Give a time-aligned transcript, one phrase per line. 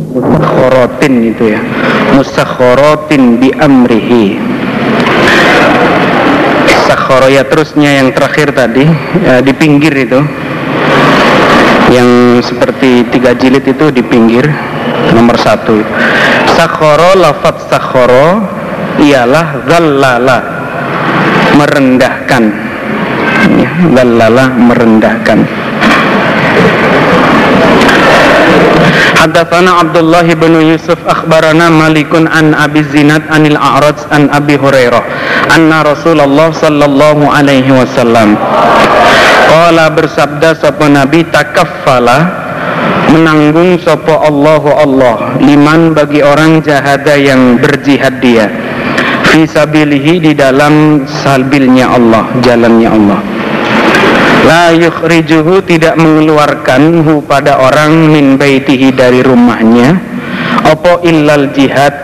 [0.00, 1.60] musakharatin itu ya.
[2.16, 4.40] Musakharatin bi amrihi.
[6.88, 8.84] Sakhara terusnya yang terakhir tadi
[9.24, 10.20] ya, di pinggir itu.
[11.92, 12.10] Yang
[12.48, 14.48] seperti tiga jilid itu di pinggir
[15.12, 15.84] nomor satu.
[16.56, 18.28] Sakhara lafat sakhara
[18.96, 20.38] ialah zallala
[21.56, 22.44] merendahkan.
[23.52, 25.61] Ya, zallala merendahkan
[29.22, 34.98] Hadatsana Abdullah bin Yusuf akhbarana Malikun an Abi Zinad anil A'raj an Abi Hurairah
[35.46, 38.34] anna Rasulullah sallallahu alaihi wasallam
[39.46, 42.18] qala bersabda sapa Nabi takaffala
[43.14, 48.50] menanggung sapa Allahu Allah liman bagi orang jahada yang berjihad dia
[49.30, 53.31] fi sabilihi di dalam salbilnya Allah jalannya Allah
[54.42, 59.98] la yukhrijuhu tidak mengeluarkan hu pada orang min baitihi dari rumahnya.
[60.66, 61.94] Apa illal jihad?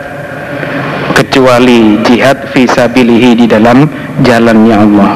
[1.19, 3.83] Kecuali jihad fi sabilihi di dalam
[4.23, 5.13] jalannya Allah.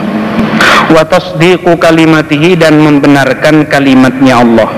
[0.91, 4.69] Wa tasdiqu kalimatihi dan membenarkan kalimatnya Allah.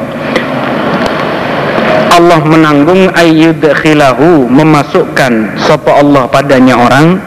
[2.13, 7.19] Allah menanggung ayyudkhilahu memasukkan sapa Allah padanya orang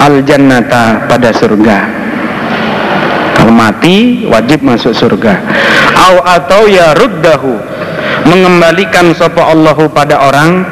[0.00, 1.99] al jannata pada surga
[3.50, 5.34] mati wajib masuk surga.
[5.94, 7.58] Au atau ya ruddahu
[8.26, 10.64] mengembalikan sopa Allahu pada orang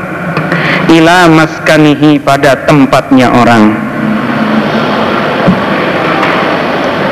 [0.89, 3.77] ila maskanihi pada tempatnya orang.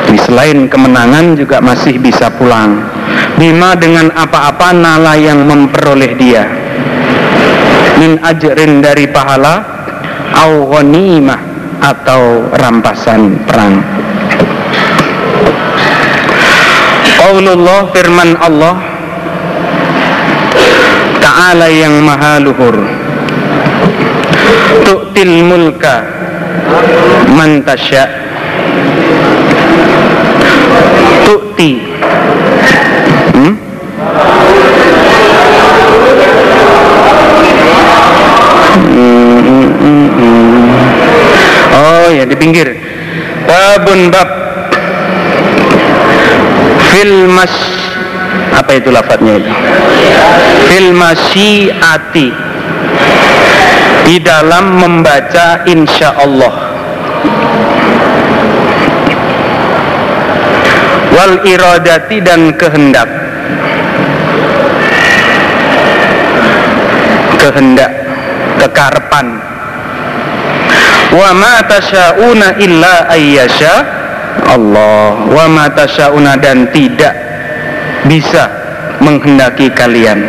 [0.07, 2.79] Jadi selain kemenangan juga masih bisa pulang.
[3.37, 6.47] Bima dengan apa-apa nala yang memperoleh dia.
[8.01, 9.61] Min ajrin dari pahala
[10.47, 11.41] au ghanimah
[11.81, 14.06] atau rampasan perang
[17.27, 18.79] Qaulullah firman Allah.
[21.19, 22.87] Ta'ala yang maha luhur.
[24.87, 26.07] Tu'til mulka
[27.35, 28.07] Man tasya.
[31.27, 31.71] Tu'ti.
[33.35, 33.55] Hmm?
[41.75, 42.71] Oh ya di pinggir.
[43.51, 44.36] Babun bab
[46.97, 47.53] fil mas
[48.57, 49.53] apa itu lafadznya itu?
[50.65, 52.29] Fil masyiati
[54.09, 56.73] di dalam membaca insya Allah.
[61.13, 63.09] Wal iradati dan kehendak.
[67.37, 67.93] Kehendak
[68.57, 69.37] kekarepan
[71.13, 73.96] wa ma tasyauna illa ayyasha
[74.45, 75.17] Allah.
[75.33, 77.15] Wa mata syauna dan tidak
[78.05, 78.51] bisa
[79.01, 80.25] menghendaki kalian.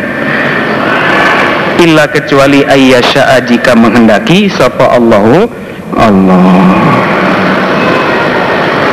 [1.78, 5.46] Illa kecuali ayyasha'a jika menghendaki sapa Allahu
[5.94, 6.58] Allah.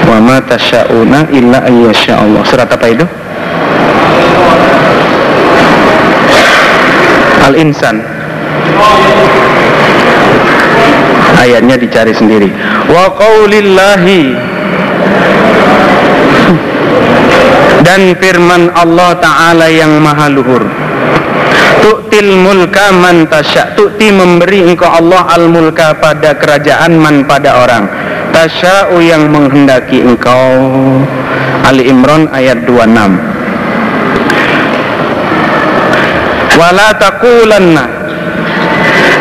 [0.06, 2.42] Wa ma tasyauna illa ayyasha Allah.
[2.46, 3.06] Surat apa itu?
[7.46, 8.06] Al-Insan.
[11.42, 12.50] Ayatnya dicari sendiri.
[12.86, 14.55] Wa qaulillahi
[17.86, 20.66] dan firman Allah Ta'ala yang maha luhur.
[21.86, 23.78] Tu'til mulka man tasya.
[23.78, 27.86] Tu'ti memberi engkau Allah al mulka pada kerajaan man pada orang.
[28.34, 30.66] Tasya'u yang menghendaki engkau.
[31.66, 32.94] Ali Imran ayat 26
[36.62, 37.90] Wala takulanna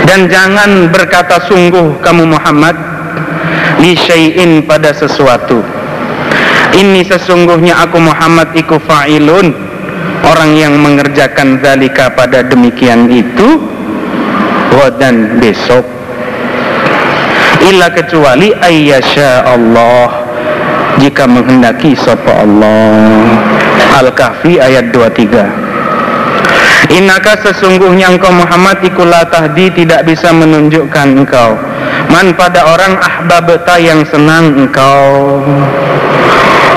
[0.04, 2.76] Dan jangan berkata sungguh kamu Muhammad.
[3.80, 5.73] Li syai'in pada sesuatu
[6.74, 9.54] ini sesungguhnya aku Muhammad iku fa'ilun.
[10.24, 13.60] Orang yang mengerjakan zalika pada demikian itu
[14.98, 15.86] dan besok.
[17.64, 20.10] Illa kecuali ayyasha Allah
[20.98, 23.38] jika menghendaki sapa Allah.
[23.94, 31.54] Al-Kahfi ayat 23 Inaka sesungguhnya engkau Muhammad ikulah tahdi tidak bisa menunjukkan engkau.
[32.10, 35.40] Man pada orang ahbabta yang senang engkau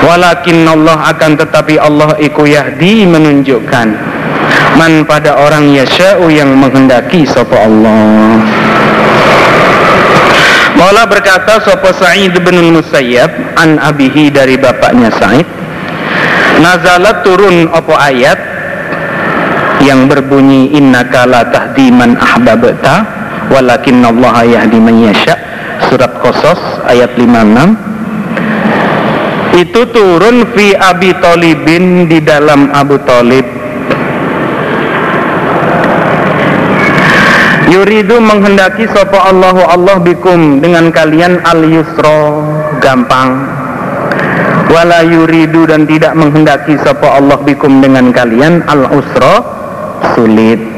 [0.05, 3.87] walakin Allah akan tetapi Allah iku yahdi menunjukkan
[4.77, 8.37] man pada orang yasha'u yang menghendaki sapa Allah.
[10.77, 15.49] Mala berkata sapa Sa'id bin Musayyab an abihi dari bapaknya Sa'id
[16.61, 18.39] Nazalat turun apa ayat
[19.85, 23.05] yang berbunyi innaka la tahdi man ahbabta
[23.53, 25.37] walakin Allah yahdi man yasha.
[25.85, 26.57] Surat Qasas
[26.89, 27.96] ayat 56
[29.57, 33.45] itu turun fi Abi Talibin di dalam Abu Talib
[37.67, 42.39] Yuridu menghendaki sapa Allahu Allah bikum dengan kalian al yusra
[42.79, 43.43] gampang.
[44.71, 49.43] Wala yuridu dan tidak menghendaki sapa Allah bikum dengan kalian al usra
[50.15, 50.76] sulit.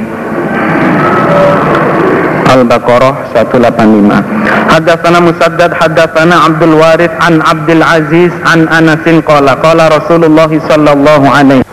[2.60, 4.76] Al-Baqarah 185.
[4.76, 11.64] Hadatsana Musaddad hadatsana Abdul Warith an Abdul Aziz an Anasin qala qala Rasulullah sallallahu alaihi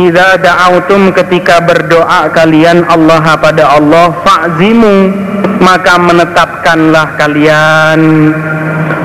[0.00, 5.28] Idza da'autum ketika berdoa kalian Allah pada Allah fa'zimu.
[5.60, 8.32] Maka menetapkanlah kalian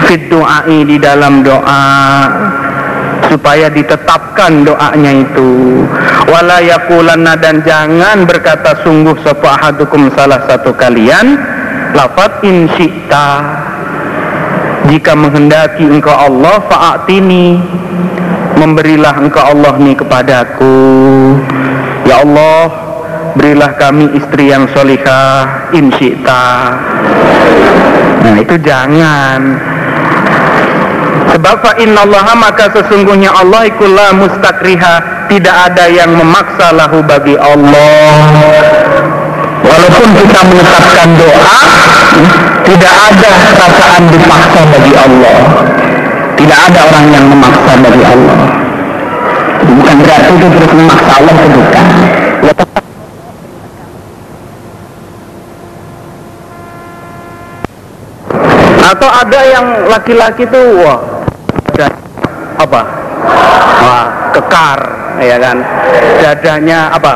[0.08, 1.84] fit du'ai di dalam doa
[3.30, 5.83] supaya ditetapkan doanya itu.
[6.30, 11.38] Wala yaqulanna dan jangan berkata sungguh sapa ahadukum salah satu kalian.
[11.95, 12.68] Lafat in
[14.92, 17.57] jika menghendaki engkau Allah fa'atini.
[18.56, 20.77] Memberilah engkau Allah nih kepadaku.
[22.06, 22.72] Ya Allah
[23.36, 25.72] berilah kami istri yang solihah.
[25.75, 26.45] Insyita
[28.25, 29.39] nah itu jangan
[31.36, 38.32] sebab fa Allah maka sesungguhnya Allah ikulah mustakriha tidak ada yang memaksa lahu bagi Allah
[39.68, 41.60] walaupun kita menetapkan doa
[42.64, 45.38] tidak ada perasaan dipaksa bagi Allah
[46.36, 48.40] tidak ada orang yang memaksa bagi Allah.
[49.66, 51.86] Bukan berarti itu terus memaksa Allah itu bukan.
[58.86, 61.14] Atau ada yang laki-laki tuh wah
[61.75, 61.92] dan
[62.56, 62.81] apa?
[63.83, 64.80] Wah kekar
[65.19, 65.57] ya kan?
[66.24, 67.13] Dadanya apa?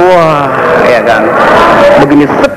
[0.00, 0.44] Wah
[0.88, 1.22] ya kan?
[2.02, 2.52] Begini sep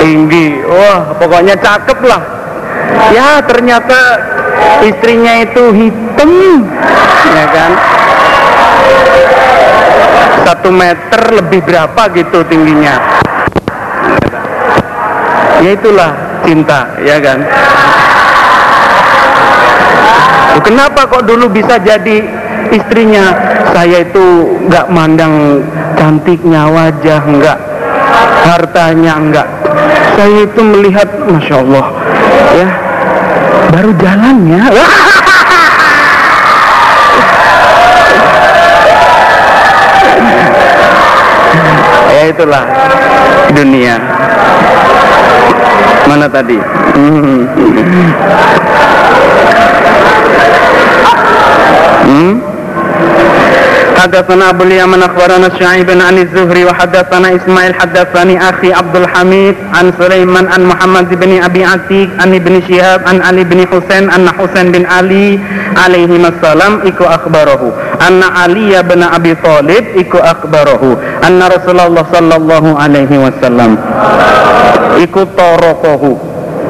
[0.00, 0.46] tinggi.
[0.64, 2.22] Wah pokoknya cakep lah.
[3.12, 4.00] Ya ternyata
[4.80, 6.32] istrinya itu hitam
[7.36, 7.70] ya kan?
[10.48, 12.96] Satu meter lebih berapa gitu tingginya
[15.64, 16.10] ya itulah
[16.46, 17.38] cinta ya kan?
[20.58, 22.18] Kenapa kok dulu bisa jadi
[22.72, 23.32] istrinya
[23.72, 25.62] saya itu nggak mandang
[25.96, 27.58] cantiknya wajah nggak
[28.44, 29.48] hartanya enggak
[30.16, 31.86] saya itu melihat masya Allah
[32.56, 32.68] ya
[33.70, 34.62] baru jalannya
[42.12, 42.64] ya itulah
[43.52, 43.96] dunia
[46.08, 46.56] mana tadi
[46.96, 47.40] hmm.
[52.08, 52.32] hmm?
[53.97, 60.47] حدثنا أبو اليمن أخبرنا شعيب عن الزهري وحدثنا إسماعيل حدثني أخي عبد الحميد عن سليمان
[60.47, 64.85] عن محمد بن أبي عتيق عن ابن شهاب عن علي بن حسين أن حسين بن
[64.85, 65.39] علي
[65.77, 67.61] عليهما السلام إكو أخبره
[68.07, 70.97] أن علي بن أبي طالب إكو أخبره
[71.27, 73.71] أن رسول الله صلى الله عليه وسلم
[75.03, 76.03] إكو طرقه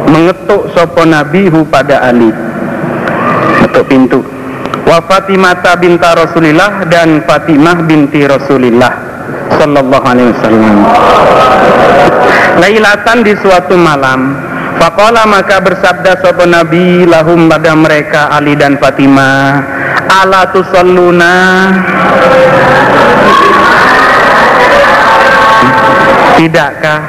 [0.04, 2.28] mengetuk sopo nabihu pada Ali
[3.64, 4.20] ketuk pintu
[4.89, 8.93] wa Fatimah binta Rasulillah dan Fatimah binti Rasulillah
[9.61, 10.77] sallallahu alaihi wasallam.
[12.59, 14.35] Lailatan di suatu malam
[14.79, 19.63] Faqala maka bersabda sapa Nabi lahum pada mereka Ali dan Fatimah
[20.07, 21.35] ala tusalluna?
[26.39, 27.01] Tidakkah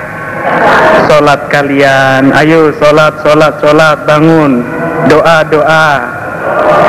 [1.05, 2.33] Salat kalian?
[2.33, 4.65] Ayo salat salat salat bangun
[5.09, 5.89] Doa doa.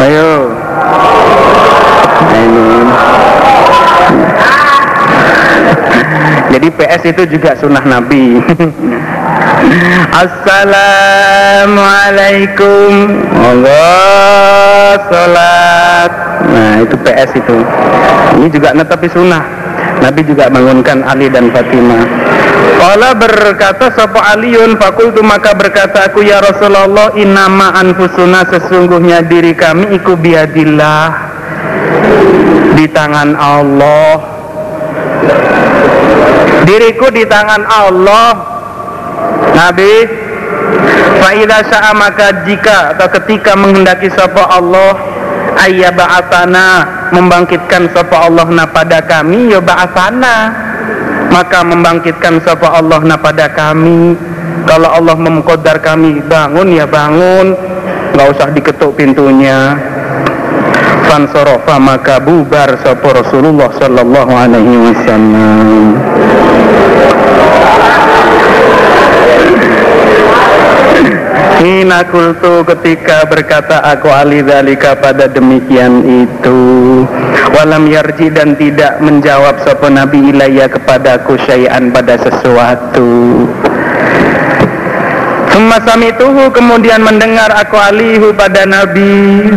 [0.00, 0.59] Ayo
[6.50, 8.42] jadi PS itu juga sunnah Nabi.
[10.10, 12.90] Assalamualaikum.
[13.38, 16.12] Allah salat.
[16.50, 17.64] Nah itu PS itu.
[18.40, 19.44] Ini juga netapi sunnah.
[20.00, 22.02] Nabi juga bangunkan Ali dan Fatimah.
[22.80, 30.00] Allah berkata sapa Aliun fakultu maka berkata aku ya Rasulullah innama anfusuna sesungguhnya diri kami
[30.00, 31.29] iku biadillah
[32.74, 34.12] di tangan Allah.
[36.64, 38.28] Diriku di tangan Allah.
[39.50, 39.92] Nabi
[41.20, 44.96] Fa'idha sa'a maka jika atau ketika menghendaki sapa Allah
[45.60, 50.36] ayya ba'atana membangkitkan sapa Allah na pada kami ya ba'atana
[51.30, 54.18] maka membangkitkan sapa Allah na pada kami.
[54.66, 57.54] Kalau Allah memkodar kami bangun ya bangun.
[58.12, 59.78] Nggak usah diketuk pintunya
[61.10, 65.98] fansorofa maka bubar sapa Rasulullah sallallahu alaihi wasallam.
[71.58, 76.62] Hina kultu ketika berkata aku alidhalika pada demikian itu.
[77.58, 83.10] Walam yarji dan tidak menjawab sopo nabi ilayya kepadaku syai'an pada sesuatu.
[85.50, 85.98] Semasa
[86.54, 89.50] kemudian mendengar aku alihu pada nabi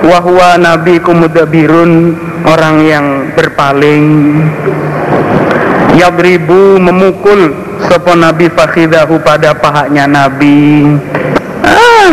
[0.00, 2.16] Wahwa nabi kumudabirun
[2.48, 4.04] orang yang berpaling.
[5.98, 7.52] Yadribu memukul
[7.84, 10.96] sopo nabi fakhidahu pada pahaknya nabi.
[11.66, 12.10] Ah.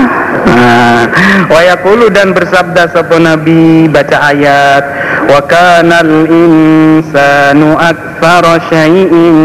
[0.48, 1.00] Nah,
[1.48, 4.84] wayakulu dan bersabda sopo nabi baca ayat
[5.28, 9.36] wa kanal insanu aktsara syai'in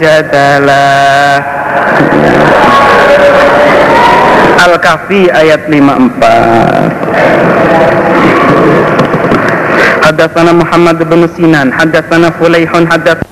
[0.00, 0.84] jadala
[4.56, 6.16] Al-Kahfi ayat 54
[10.06, 13.26] Hadatsana Muhammad bin Sinan Hadatsana Fulaihun hadatsana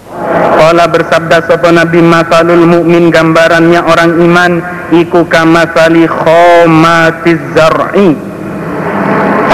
[0.55, 4.53] Kala bersabda sapa Nabi masalul mukmin gambarannya orang iman
[4.97, 8.17] iku kamasali khomatiz zar'i.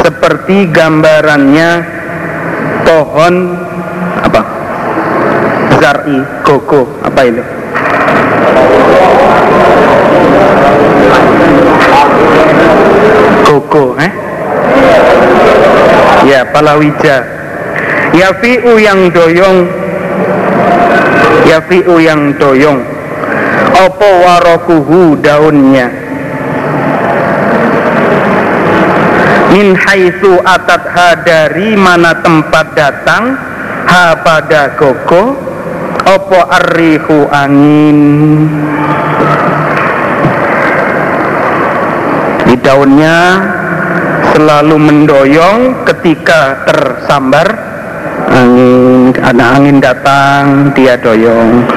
[0.06, 1.70] Seperti gambarannya
[2.86, 3.34] pohon
[4.22, 4.42] apa?
[5.82, 7.42] Zar'i koko apa itu
[13.50, 14.12] koko eh
[16.30, 17.16] ya palawija.
[18.14, 19.66] Yafi'u yang doyong.
[21.50, 22.80] Yafi'u yang doyong.
[23.86, 25.90] Opo warokuhu daunnya?
[29.50, 33.34] Min haitsu atat ha dari mana tempat datang?
[33.90, 35.34] Ha pada koko.
[36.06, 37.98] Opo arrihu angin?
[42.46, 43.18] Di daunnya
[44.40, 47.44] selalu mendoyong ketika tersambar.
[48.32, 51.68] Angin ada angin datang dia doyong.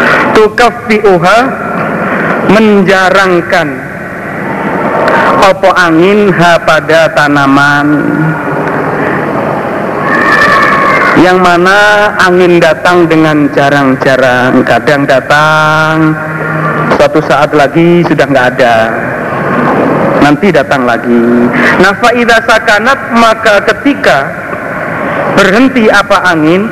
[1.03, 1.39] Uha
[2.55, 3.67] menjarangkan.
[5.43, 7.87] Opo angin ha pada tanaman?
[11.19, 11.79] Yang mana
[12.23, 14.63] angin datang dengan jarang-jarang.
[14.63, 16.15] Kadang datang
[16.95, 18.75] suatu saat lagi sudah nggak ada
[20.23, 21.51] nanti datang lagi.
[21.83, 24.31] Nah faidah sakanat maka ketika
[25.35, 26.71] berhenti apa angin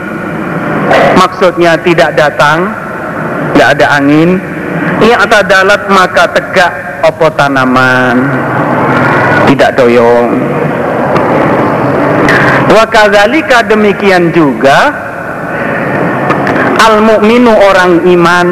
[1.19, 2.71] maksudnya tidak datang
[3.51, 4.39] tidak ada angin
[5.45, 6.71] dalat maka tegak
[7.03, 8.17] opo tanaman?
[9.49, 10.31] Tidak doyong.
[12.71, 14.95] Wakadzalika demikian juga
[16.79, 18.47] al mukminu orang iman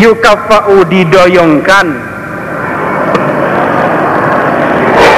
[0.00, 1.86] yukafa'u didoyongkan.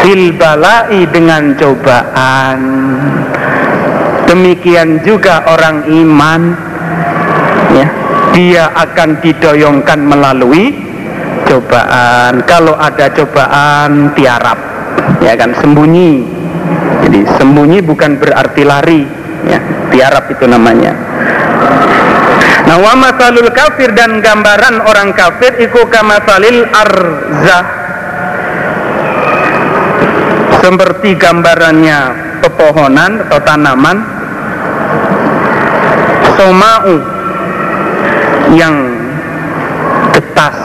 [0.04, 2.60] Bil balai dengan cobaan.
[4.24, 6.42] Demikian juga orang iman.
[7.76, 7.86] Ya
[8.32, 10.72] dia akan didoyongkan melalui
[11.44, 12.40] cobaan.
[12.48, 14.58] Kalau ada cobaan tiarap.
[15.20, 16.24] Ya kan sembunyi.
[17.04, 19.02] Jadi sembunyi bukan berarti lari.
[19.48, 19.60] Ya
[19.92, 20.92] tiarap itu namanya
[22.68, 27.64] Nah wa masalul kafir dan gambaran orang kafir iku kamasalil arzah
[30.60, 31.98] seperti gambarannya
[32.44, 33.98] pepohonan atau tanaman.
[36.36, 36.92] Somau
[38.52, 38.76] yang
[40.12, 40.56] getas.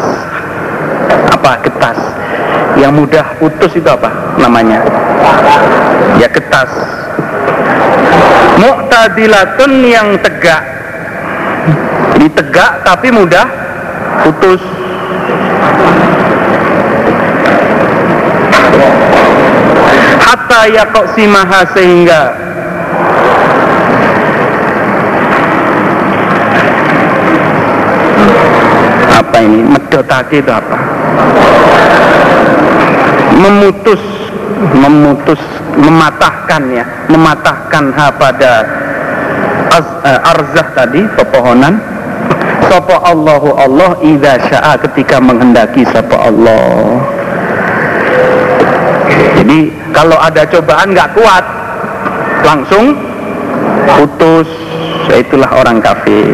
[1.31, 1.97] Apa getas?
[2.77, 4.11] Yang mudah putus itu apa
[4.43, 4.83] namanya?
[6.19, 6.67] Ya getas.
[8.59, 10.82] Mu'tadilatun yang tegak
[12.23, 13.43] ditegak tapi mudah
[14.23, 14.63] putus.
[20.23, 22.21] Hatta yaqsimaha sehingga
[29.11, 29.59] apa ini?
[29.67, 30.77] Medotake itu apa?
[33.35, 33.99] Memutus
[34.71, 35.41] memutus
[35.75, 38.51] mematahkan ya mematahkan ha pada
[39.75, 41.92] uh, arzah tadi pepohonan
[42.73, 47.05] sapa Allahu Allah idza syaa ketika menghendaki sapa Allah
[49.43, 51.45] jadi kalau ada cobaan nggak kuat,
[52.47, 52.97] langsung
[53.91, 54.49] putus.
[55.13, 56.31] Itulah orang kafir.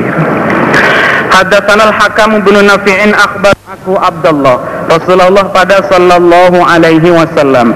[1.34, 7.70] Hadatsan al-Hakam bin Nafi'in akhbar aku Abdullah Rasulullah pada sallallahu alaihi wasallam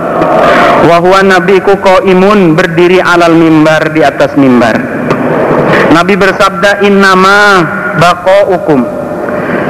[0.89, 4.73] wa huwa nabiku qaimun berdiri alal mimbar di atas mimbar
[5.93, 7.39] Nabi bersabda innama
[7.99, 8.85] baqaukum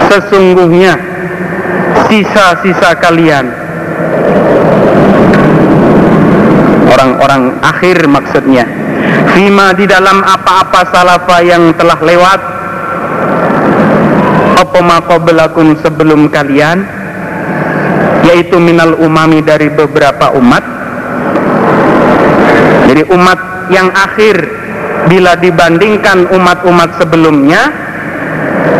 [0.10, 0.94] sesungguhnya
[2.08, 3.46] sisa-sisa kalian.
[6.94, 8.70] Orang-orang akhir maksudnya.
[9.34, 12.42] Fima di dalam apa-apa salafa yang telah lewat.
[14.62, 16.86] Apa maqablakum sebelum kalian?
[18.30, 20.63] Yaitu minal umami dari beberapa umat.
[22.88, 23.39] Jadi umat
[23.74, 24.38] yang akhir
[25.10, 27.83] bila dibandingkan umat-umat sebelumnya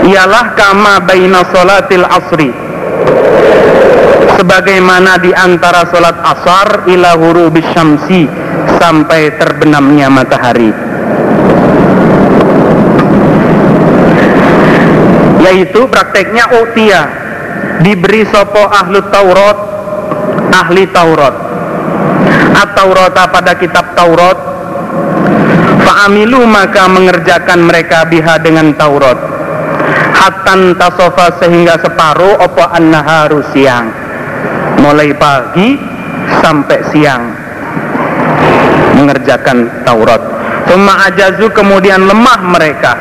[0.04, 2.52] ialah kama baina salatil asri.
[4.34, 8.28] Sebagaimana di antara salat asar ila hurubis syamsi
[8.82, 10.74] sampai terbenamnya matahari.
[15.44, 17.02] Yaitu prakteknya utia.
[17.84, 19.58] Diberi sopo ahlu Taurat
[20.54, 21.36] ahli Taurat.
[22.54, 24.38] at-Taurata pada kitab Taurat.
[25.84, 29.33] Fa'amilu maka mengerjakan mereka biha dengan Taurat
[30.24, 33.92] hatan tasofa sehingga separuh opo an-naharu siang?
[34.80, 35.76] Mulai pagi
[36.40, 37.24] sampai siang.
[38.96, 40.22] Mengerjakan Taurat.
[40.72, 42.94] Suma ajazu kemudian lemah mereka.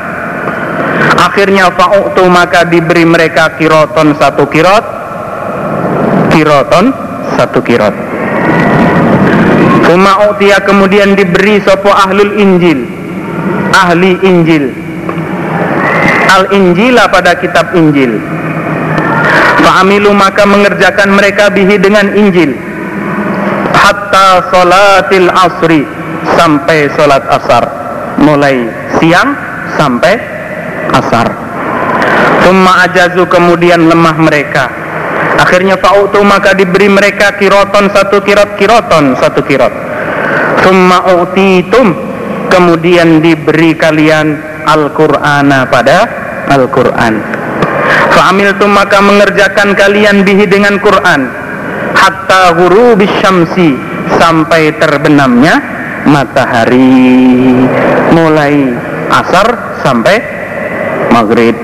[1.23, 4.83] Akhirnya fa'u'tu maka diberi mereka kiroton satu kirot.
[6.35, 6.91] Kiroton
[7.38, 7.95] satu kirot.
[9.93, 12.83] Uma'utia kemudian diberi sopo ahlul injil.
[13.73, 14.82] Ahli injil
[16.33, 18.17] al injila pada kitab injil.
[19.62, 22.57] Fa'amilu maka mengerjakan mereka bihi dengan injil.
[23.77, 25.85] Hatta solatil asri
[26.35, 27.65] sampai solat asar.
[28.19, 29.37] Mulai siang
[29.77, 30.15] sampai
[30.97, 31.29] asar.
[32.43, 34.67] Tumma ajazu kemudian lemah mereka.
[35.39, 39.75] Akhirnya fa'utu maka diberi mereka kiroton satu kirot kiroton satu kirot.
[40.62, 41.95] Tumma utitum
[42.47, 46.22] kemudian diberi kalian Al-Qur'ana pada
[46.53, 47.15] Al-Qur'an.
[48.13, 51.33] Fa'amiltum maka mengerjakan kalian bihi dengan Qur'an.
[51.97, 53.77] Hatta huru bisyamsi
[54.21, 55.61] sampai terbenamnya
[56.05, 57.57] matahari.
[58.13, 58.55] Mulai
[59.09, 60.17] asar sampai
[61.09, 61.57] maghrib.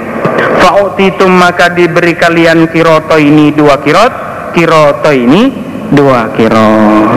[0.59, 4.13] Fa'utitum maka diberi kalian kiroto ini dua kirot
[4.57, 5.53] kiroto ini
[5.93, 7.11] dua kirot.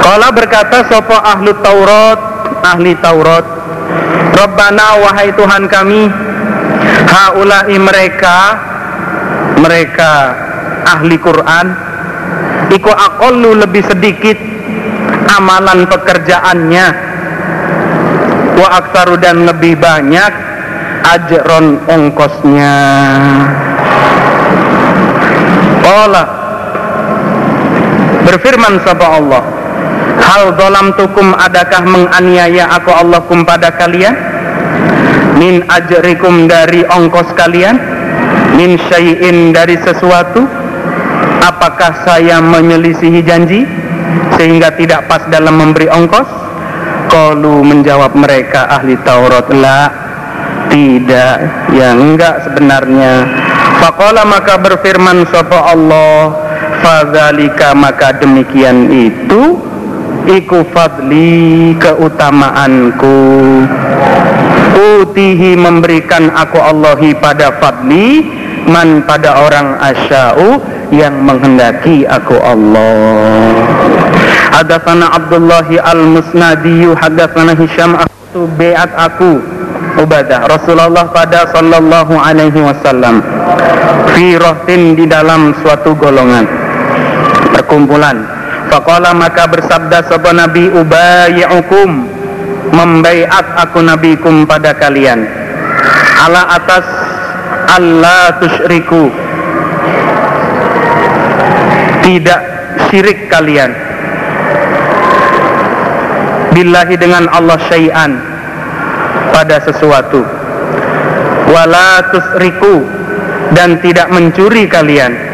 [0.00, 2.18] Kala berkata sopo ahlu Taurat?
[2.60, 3.59] Ahli Taurat
[4.34, 6.08] Rabbana wahai Tuhan kami
[7.10, 8.36] haulai mereka
[9.60, 10.12] mereka
[10.88, 11.66] ahli Quran
[12.72, 14.38] iku akollu lebih sedikit
[15.28, 16.86] amalan pekerjaannya
[18.56, 20.32] wa aksaru dan lebih banyak
[21.00, 22.76] ajron ongkosnya.
[25.90, 26.26] Allah
[28.24, 29.42] berfirman sapa Allah
[30.20, 34.14] hal dolam tukum adakah menganiaya aku Allah kum pada kalian?
[35.40, 37.80] Min ajrikum dari ongkos kalian?
[38.54, 40.44] Min syai'in dari sesuatu?
[41.40, 43.64] Apakah saya menyelisihi janji
[44.36, 46.28] sehingga tidak pas dalam memberi ongkos?
[47.10, 49.90] Qalu menjawab mereka ahli Taurat La
[50.70, 51.38] Tidak
[51.74, 53.26] Ya enggak sebenarnya.
[53.82, 56.36] Faqala maka berfirman Sapa Allah?
[56.80, 59.69] Fadhalika maka demikian itu
[60.28, 63.16] Iku fadli keutamaanku.
[65.00, 68.24] Utihi memberikan aku Allahi pada fadli
[68.68, 70.60] Man pada orang asya'u
[70.92, 73.54] Yang menghendaki aku Allah.
[74.50, 79.38] Hadatsana Abdullah Al-Musnadi hadatsana Hisham aku beat aku.
[80.02, 83.22] Ubadah Rasulullah pada sallallahu alaihi wasallam.
[84.12, 86.44] Fi rohtin di dalam suatu golongan.
[87.54, 88.39] Perkumpulan
[88.70, 92.06] faqala maka bersabda sapa nabi ubayyukum
[92.70, 95.26] membaiat aku nabikum pada kalian.
[96.22, 96.86] Ala atas
[97.74, 99.10] Allah tusyriku.
[102.06, 102.40] Tidak
[102.88, 103.74] syirik kalian.
[106.54, 108.12] Billahi dengan Allah syai'an.
[109.30, 110.22] Pada sesuatu.
[111.50, 112.86] Wala tusriku
[113.54, 115.29] dan tidak mencuri kalian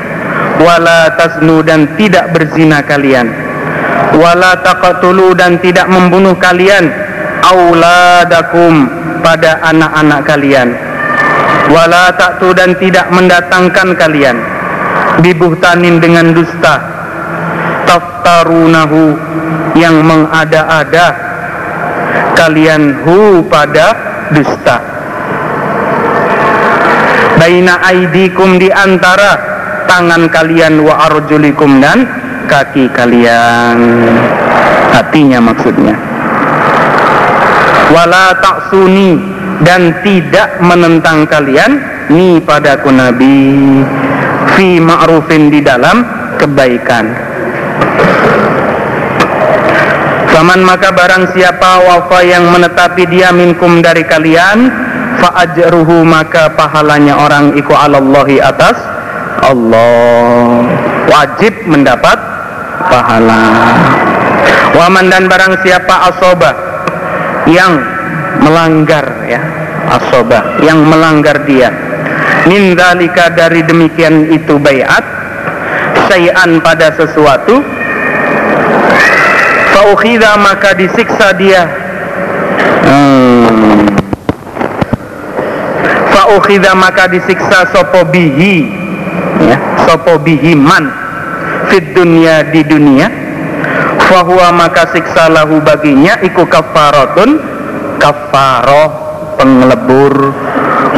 [0.61, 3.29] wala tasnu dan tidak berzina kalian.
[4.17, 4.57] Wala
[5.37, 6.89] dan tidak membunuh kalian.
[7.47, 8.89] Auladakum
[9.21, 10.69] pada anak-anak kalian.
[11.69, 14.37] Wala taktu dan tidak mendatangkan kalian.
[15.21, 16.81] Bibuhtanin dengan dusta.
[17.87, 19.15] Taftarunahu
[19.79, 21.07] yang mengada-ada
[22.35, 23.95] kalian hu pada
[24.33, 24.77] dusta.
[27.37, 29.56] Baina aidikum di antara
[29.87, 32.05] tangan kalian wa arjulikum dan
[32.51, 33.79] kaki kalian.
[34.93, 35.95] Hatinya maksudnya.
[37.95, 39.19] Wala taksuni
[39.63, 41.79] dan tidak menentang kalian
[42.11, 43.83] ni padaku nabi.
[44.57, 46.07] Fi ma'rufin di dalam
[46.39, 47.05] kebaikan.
[50.31, 54.69] Faman maka barang siapa wafa yang menetapi dia minkum dari kalian
[55.17, 58.96] fa ajruhu maka pahalanya orang iku alallahi atas
[59.43, 60.65] Allah.
[61.07, 62.19] Wajib mendapat
[62.89, 63.45] pahala.
[64.77, 66.51] Waman dan barang siapa asoba
[67.49, 67.79] yang
[68.43, 69.41] melanggar ya
[69.89, 71.71] asoba yang melanggar dia.
[72.47, 75.03] Min dalika dari demikian itu bayat
[76.07, 77.63] sayan pada sesuatu
[79.75, 81.63] faukhidha maka disiksa dia.
[82.87, 83.91] Hmm.
[86.15, 88.07] faukhidha maka disiksa sopo
[89.87, 90.91] sopo bihi man
[91.71, 93.07] fit dunia di dunia
[94.11, 97.39] fahuwa maka siksa lahu baginya iku kafaratun
[98.03, 98.91] kafaroh
[99.39, 100.35] penglebur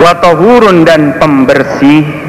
[0.01, 2.29] watahurun dan pembersih.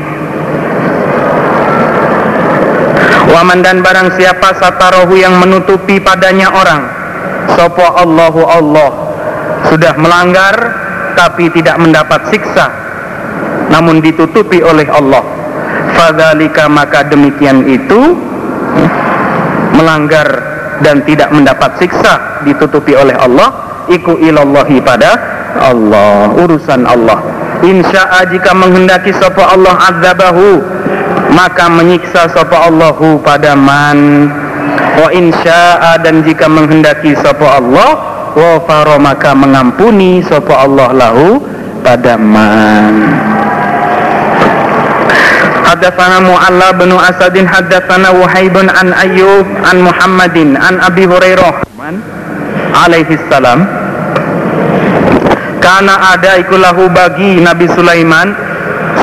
[3.30, 6.82] Waman dan barang siapa satarohu yang menutupi padanya orang
[7.54, 8.90] Sopo Allahu Allah
[9.70, 10.58] Sudah melanggar
[11.14, 12.74] tapi tidak mendapat siksa
[13.70, 15.39] Namun ditutupi oleh Allah
[16.00, 18.16] Fadhalika maka demikian itu
[19.76, 20.28] Melanggar
[20.80, 23.84] dan tidak mendapat siksa Ditutupi oleh Allah.
[23.92, 25.12] Iku ilallahi pada
[25.60, 27.20] Allah Urusan Allah.
[27.60, 30.64] Insya'a jika menghendaki sopo Allah azabahu
[31.30, 34.30] maka menyiksa sapa Allahu pada man.
[34.98, 37.90] Wa insya'a dan jika menghendaki sapa Allah
[38.34, 41.42] wa faro maka mengampuni sapa Allah lahu
[41.82, 43.19] pada man
[45.80, 51.64] Mu'alla bin Asadin hadatsana Wahaibun an Ayyub an Muhammadin an Abi Hurairah
[52.76, 53.64] alaihi salam
[55.64, 58.36] karena ada ikulahu bagi Nabi Sulaiman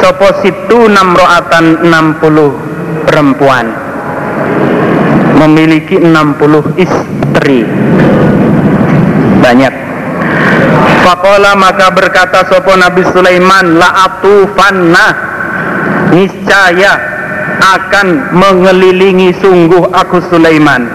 [0.02, 3.66] sopo situ namroatan 60 perempuan.
[5.36, 7.62] Memiliki 60 istri.
[9.40, 9.74] Banyak.
[11.06, 15.35] Fakola maka berkata sopo Nabi Sulaiman la atufanna
[16.12, 16.92] niscaya
[17.56, 20.86] akan mengelilingi sungguh aku Sulaiman.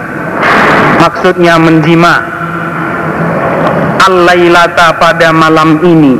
[1.02, 2.22] Maksudnya menjima
[4.06, 6.14] al-lailata pada malam ini.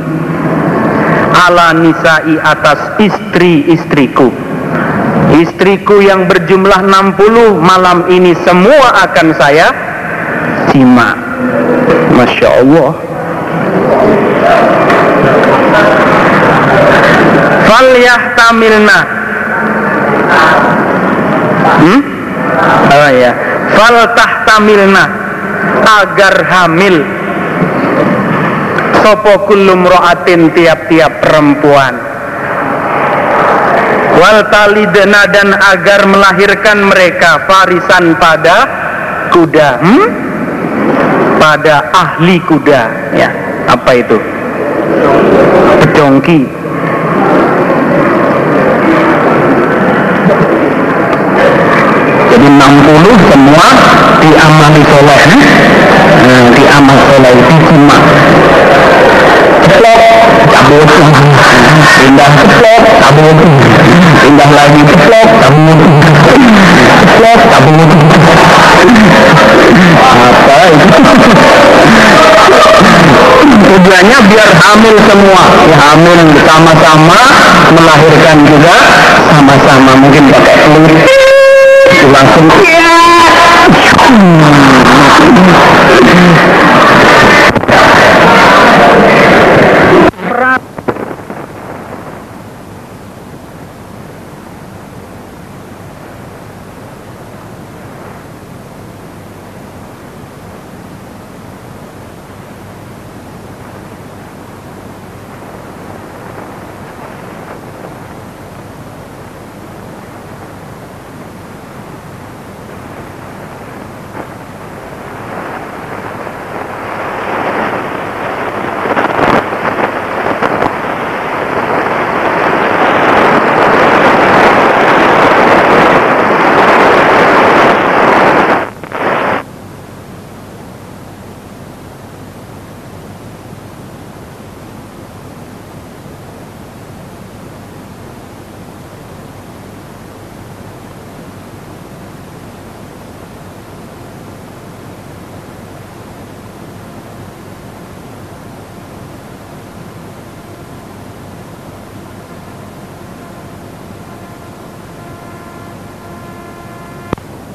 [1.33, 4.29] Ala nisai atas istri-istriku.
[5.33, 9.73] Istriku yang berjumlah 60 malam ini semua akan saya
[10.69, 11.17] simak.
[12.13, 12.91] Masya Allah
[18.37, 18.99] tamilna
[21.83, 22.01] hmm?
[22.91, 23.31] oh ya?
[23.73, 25.05] Fal tahtamilna
[25.83, 26.97] agar hamil.
[29.03, 31.93] Sopo kulum roatin tiap-tiap perempuan.
[34.13, 38.57] Wal talidna dan agar melahirkan mereka farisan pada
[39.33, 39.69] kuda.
[39.81, 40.07] Hmm?
[41.43, 43.11] pada ahli kuda.
[43.11, 43.27] Ya
[43.67, 44.15] apa itu?
[45.83, 46.62] Pedongki
[52.43, 53.67] jadi 60 semua
[54.19, 55.21] diamali soleh
[56.27, 58.03] nah, diamal soleh disimak
[59.63, 60.03] ceplok
[60.51, 60.89] cabut
[62.03, 63.37] pindah ceplok cabut
[64.27, 65.79] pindah lagi ceplok cabut
[66.99, 67.89] ceplok cabut
[70.03, 70.85] apa itu?
[73.63, 75.43] Tujuannya biar hamil semua.
[75.65, 77.19] Ya hamil sama-sama
[77.73, 78.75] melahirkan juga
[79.33, 79.91] sama-sama.
[79.97, 80.93] Mungkin pakai telur
[82.01, 82.49] 不要生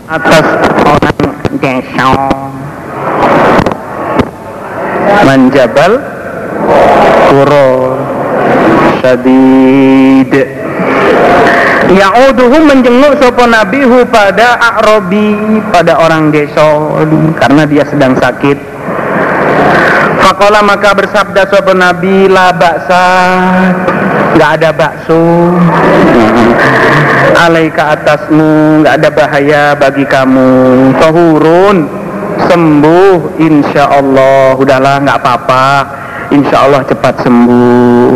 [0.08, 0.44] atas
[0.88, 1.20] orang
[1.60, 2.08] desa
[5.28, 5.92] menjabal
[7.28, 7.68] kuro
[9.04, 10.32] sadid.
[11.88, 16.88] Ya'uduhu menjenguk sopo nabihu pada A'robi pada orang desa.
[17.36, 18.56] Karena dia sedang sakit.
[20.24, 23.04] Fakola maka bersabda sopo nabi la baksa
[24.38, 25.22] nggak ada bakso.
[27.38, 30.50] Alaika atasmu nggak ada bahaya bagi kamu.
[30.98, 31.76] Tohurun
[32.46, 35.66] sembuh insya Allah udahlah nggak apa-apa.
[36.30, 38.14] Insya Allah cepat sembuh.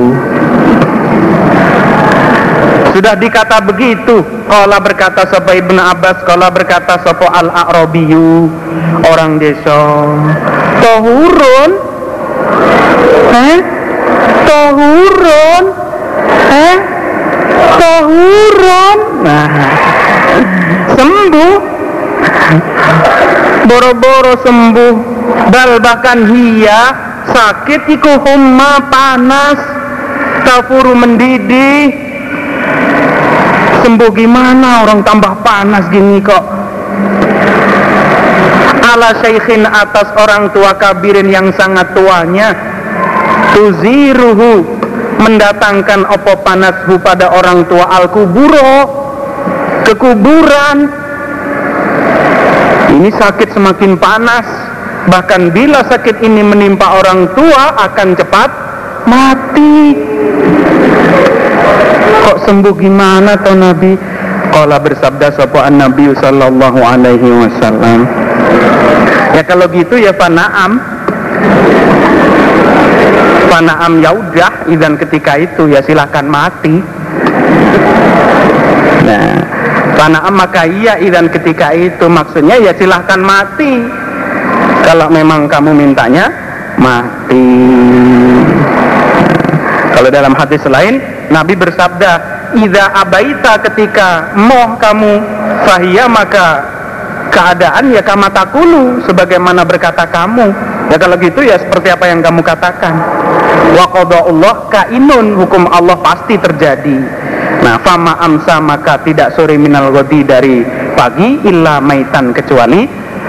[2.93, 4.21] Sudah dikata begitu.
[4.47, 8.53] Kala berkata sopo Ibn Abbas Kala berkata sopo Al-A'rabiyu.
[9.09, 9.81] Orang desa.
[10.85, 11.71] Tohurun?
[13.33, 13.59] Eh?
[14.45, 15.82] Tohurun
[16.53, 16.77] Eh?
[17.81, 19.49] Tohurun Nah.
[20.93, 21.57] Sembuh.
[23.65, 24.95] Boro-boro sembuh.
[25.49, 26.83] Bal bahkan hia.
[27.31, 29.59] Sakit iku humma panas.
[30.43, 31.95] Tafuru mendidih.
[33.83, 36.45] Sembuh gimana orang tambah panas gini kok?
[38.83, 42.55] Ala syaikhin atas orang tua kabirin yang sangat tuanya.
[43.55, 44.83] Tuziruhu
[45.23, 48.75] mendatangkan opo panashu pada orang tua al kuburo
[49.87, 50.79] kekuburan.
[52.93, 54.47] Ini sakit semakin panas.
[55.03, 58.51] Bahkan bila sakit ini menimpa orang tua akan cepat
[59.09, 59.99] mati.
[62.23, 63.99] Kok sembuh gimana toh Nabi?
[64.53, 68.05] Kala bersabda sapa Nabi sallallahu alaihi wasallam.
[69.33, 70.77] Ya kalau gitu ya fanaam
[73.49, 76.79] fanaam ya udah idan ketika itu ya silahkan mati
[79.09, 79.43] nah
[79.99, 83.83] fanaam maka iya idan ketika itu maksudnya ya silahkan mati
[84.83, 86.31] kalau memang kamu mintanya
[86.79, 87.47] mati
[89.93, 90.99] kalau dalam hadis lain
[91.33, 92.11] Nabi bersabda,
[92.61, 95.13] "Idza abaita ketika moh kamu
[95.65, 96.61] fahia maka
[97.33, 100.53] keadaan ya kama takulu sebagaimana berkata kamu."
[100.93, 102.93] Ya kalau gitu ya seperti apa yang kamu katakan.
[103.73, 106.97] Wa Allah kainun hukum Allah pasti terjadi.
[107.63, 110.67] Nah, fama amsa maka tidak sore minal godi dari
[110.99, 112.85] pagi illa maitan kecuali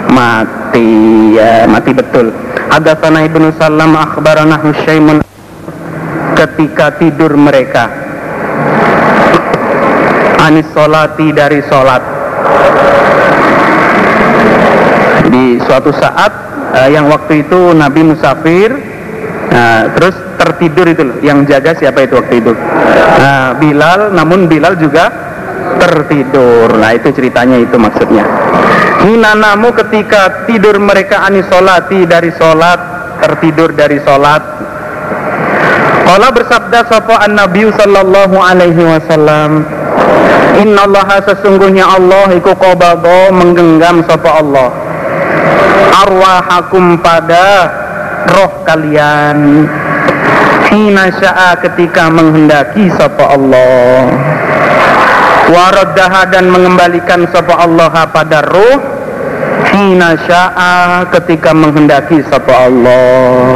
[0.09, 0.89] mati
[1.37, 2.33] ya mati betul.
[2.73, 5.21] Ada tanah ibnu Salam akhbarana Husyaimun
[6.33, 7.87] ketika tidur mereka
[10.43, 12.03] anis solati dari solat
[15.31, 16.31] di suatu saat
[16.75, 18.69] uh, yang waktu itu Nabi musafir
[19.53, 21.17] nah, terus tertidur itu loh.
[21.21, 22.51] Yang jaga siapa itu waktu itu?
[23.21, 25.13] Nah, Bilal namun Bilal juga
[25.77, 26.75] tertidur.
[26.77, 28.25] Nah itu ceritanya itu maksudnya.
[29.03, 32.79] Hinanamu ketika tidur mereka anis solati dari solat
[33.19, 34.39] tertidur dari solat
[36.03, 39.63] Kala bersabda sapa an-nabi sallallahu alaihi wasallam
[40.53, 44.69] Innallaha sesungguhnya Allah iku qabadha menggenggam sapa Allah.
[46.05, 47.73] Arwahakum pada
[48.29, 49.67] roh kalian.
[50.73, 54.09] Hina sya'a ketika menghendaki sapa Allah.
[55.53, 58.81] Waraddaha dan mengembalikan sapa Allah pada roh.
[59.69, 63.53] Hina sya'a ketika menghendaki sapa Allah.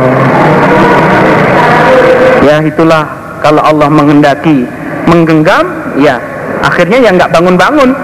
[2.45, 3.09] Ya itulah
[3.41, 4.69] kalau Allah menghendaki
[5.09, 6.21] menggenggam ya
[6.61, 7.97] akhirnya ya nggak bangun-bangun.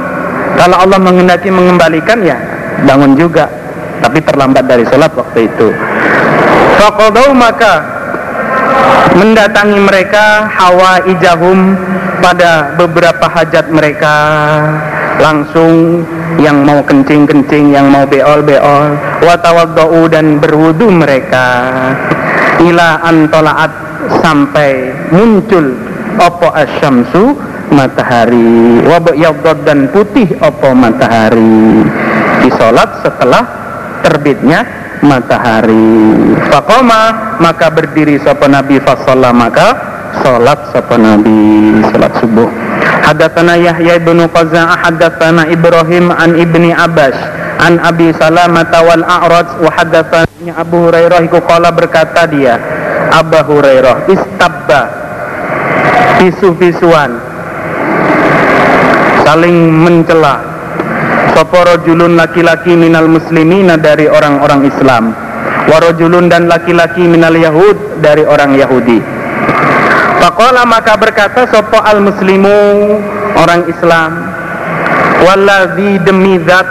[0.58, 2.38] Kalau Allah menghendaki mengembalikan ya
[2.88, 3.46] bangun juga.
[4.02, 5.70] Tapi terlambat dari sholat waktu itu
[6.84, 7.80] Fakodau maka
[9.16, 11.80] mendatangi mereka hawa ijahum
[12.20, 14.16] pada beberapa hajat mereka.
[15.16, 16.04] Langsung
[16.44, 21.72] yang mau kencing-kencing, yang mau beol-beol, watawaddau dan berwudu mereka.
[22.60, 23.72] Ila antolaat
[24.20, 25.80] sampai muncul
[26.20, 27.32] opo asyamsu
[27.72, 28.84] matahari.
[28.84, 31.88] Wabayyadad dan putih opo matahari.
[32.44, 33.44] Di sholat setelah
[34.04, 36.34] terbitnya matahari.
[36.48, 39.68] Fakoma maka berdiri sopo nabi fasolah maka
[40.24, 42.50] sholat sopo nabi sholat subuh.
[43.04, 47.16] Hadatsana Yahya bin Qaza'ah hadatsana Ibrahim an Ibni Abbas
[47.60, 52.60] an Abi Salamah wal A'raj wa hadatsana Abu Hurairah iku qala berkata dia
[53.12, 54.82] Abu Hurairah istabba
[56.20, 57.20] bisu-bisuan
[59.24, 60.53] saling mencela
[61.34, 65.14] sapa julun laki-laki minal muslimina dari orang-orang Islam?
[65.64, 69.00] Warojulun dan laki-laki minal yahud dari orang Yahudi.
[70.20, 72.56] Faqala maka berkata sopo al muslimu
[73.40, 74.12] orang Islam.
[75.24, 76.68] Walladhi demi zat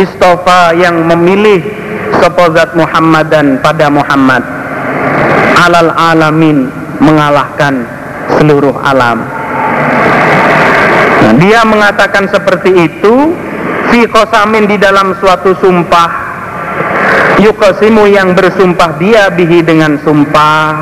[0.00, 1.60] istofa yang memilih
[2.20, 4.42] sopo zat Muhammadan pada Muhammad.
[5.60, 6.68] Alal alamin
[7.04, 7.84] mengalahkan
[8.40, 9.24] seluruh alam.
[11.40, 13.32] Dia mengatakan seperti itu
[13.94, 16.10] fi kosamin di dalam suatu sumpah.
[17.38, 20.74] Yukosimu yang bersumpah dia bihi dengan sumpah.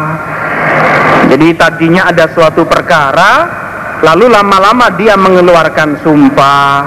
[1.28, 3.60] Jadi tadinya ada suatu perkara
[4.00, 6.80] lalu lama-lama dia mengeluarkan sumpah.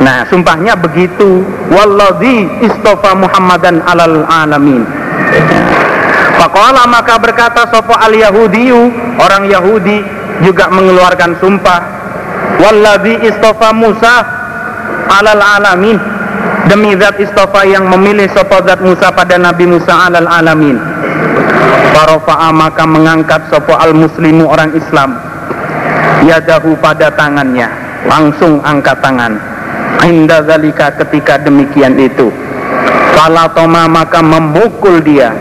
[0.00, 1.44] Nah sumpahnya begitu.
[1.68, 4.88] Walladzi istofa muhammadan alal alamin.
[6.40, 8.80] Pakola maka berkata sopo al Yahudiyu
[9.20, 10.00] orang Yahudi
[10.40, 11.80] juga mengeluarkan sumpah.
[12.64, 14.39] Walladhi istofa Musa
[15.10, 15.98] alal alamin
[16.70, 20.78] demi zat istofa yang memilih sopo zat Musa pada Nabi Musa alal alamin.
[21.90, 25.18] Farofa'a maka mengangkat sopo al muslimu orang Islam
[26.24, 27.66] yadahu pada tangannya
[28.06, 29.36] langsung angkat tangan.
[30.06, 32.32] Inda zalika ketika demikian itu.
[33.12, 35.34] Falatoma maka memukul dia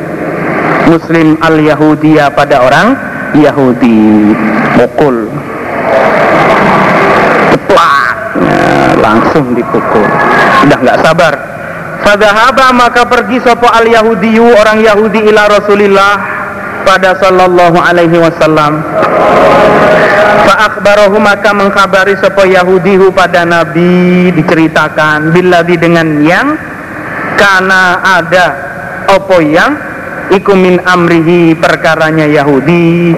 [0.89, 2.97] muslim al Yahudiya pada orang
[3.37, 4.33] Yahudi
[4.75, 5.29] pukul
[8.99, 10.07] langsung dipukul.
[10.63, 11.33] Sudah nggak sabar.
[11.99, 16.13] Fadahaba maka pergi sopo al Yahudiyu orang Yahudi ila Rasulillah
[16.87, 18.79] pada sallallahu alaihi wasallam.
[20.47, 26.55] Fa'akbarahu maka mengkabari sopo Yahudihu pada Nabi diceritakan biladi dengan yang
[27.35, 28.45] karena ada
[29.13, 29.75] opo yang
[30.33, 33.13] iku min amrihi perkaranya Yahudi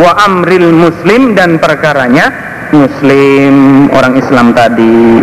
[0.00, 3.54] wa amril muslim dan perkaranya muslim
[3.94, 5.22] orang Islam tadi.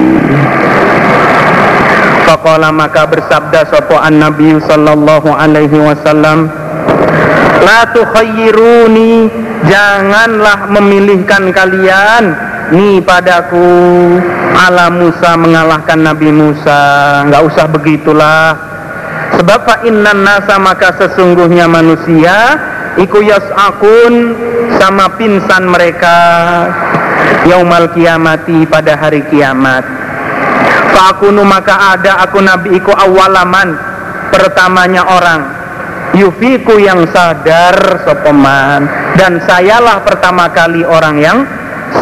[2.24, 6.48] Faqala maka bersabda sopo an Nabi sallallahu alaihi wasallam
[7.62, 9.30] La tukhayyiruni
[9.70, 12.34] janganlah memilihkan kalian
[12.74, 14.18] ni padaku.
[14.52, 16.82] Ala Musa mengalahkan Nabi Musa.
[17.30, 18.58] Nggak usah begitulah.
[19.38, 22.60] Sebab fa innan nasa maka sesungguhnya manusia
[23.00, 24.36] iku yas'akun
[24.76, 26.18] sama pinsan mereka
[27.48, 29.84] yaumal kiamati pada hari kiamat.
[30.92, 33.76] Fakunu maka ada aku nabi iku awalaman
[34.30, 35.42] pertamanya orang.
[36.12, 38.84] Yufiku yang sadar sopeman
[39.16, 41.40] dan sayalah pertama kali orang yang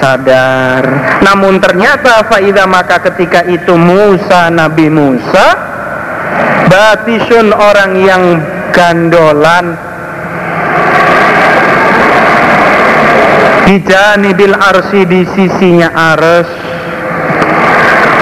[0.02, 0.82] sadar.
[1.22, 5.46] Namun ternyata faida maka ketika itu Musa Nabi Musa
[6.70, 8.24] batisun orang yang
[8.74, 9.89] gandolan
[14.34, 16.50] bil arsi di sisinya ars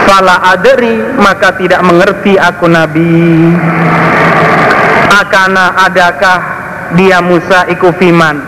[0.03, 3.55] fala aderi maka tidak mengerti aku nabi.
[5.07, 6.39] Akana adakah
[6.99, 8.43] dia Musa iku fiman?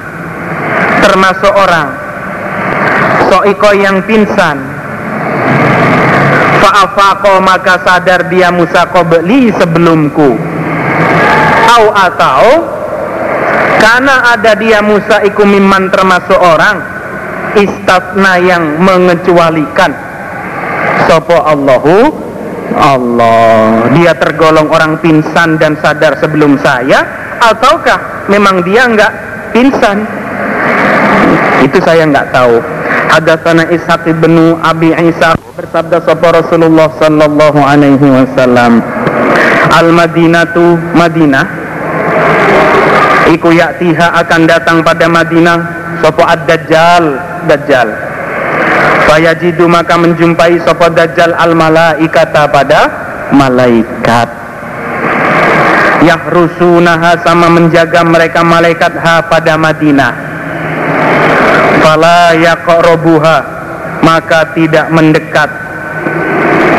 [1.00, 1.88] Termasuk orang.
[3.32, 4.60] Soiko yang pingsan.
[6.60, 10.36] Fa'afako maka sadar dia Musa kobeli sebelumku.
[11.70, 12.44] Au atau
[13.80, 16.78] Karena ada dia Musa iku miman termasuk orang
[17.58, 19.92] Istatna yang mengecualikan.
[21.10, 22.14] Sopo Allahu?
[22.78, 23.90] Allah.
[23.98, 27.02] Dia tergolong orang pingsan dan sadar sebelum saya
[27.40, 29.12] Ataukah memang dia enggak
[29.56, 30.04] pingsan?
[31.64, 32.60] Itu saya enggak tahu.
[33.10, 38.86] Hadatsana Ishaq bin Abi Isa bersabda sapa Rasulullah sallallahu alaihi wasallam
[39.74, 41.69] Al Madinatu Madinah
[43.30, 45.60] iku yaktiha akan datang pada Madinah.
[46.02, 47.04] Sapa ad-dajjal.
[47.46, 47.90] Dajjal.
[49.10, 52.82] Fayajidu maka menjumpai sapa dajjal al malaikata pada
[53.34, 54.30] malaikat.
[56.06, 60.14] Yahrusunaha sama menjaga mereka malaikat ha pada Madinah.
[61.82, 63.38] Fala yaqrabuha
[64.06, 65.50] maka tidak mendekat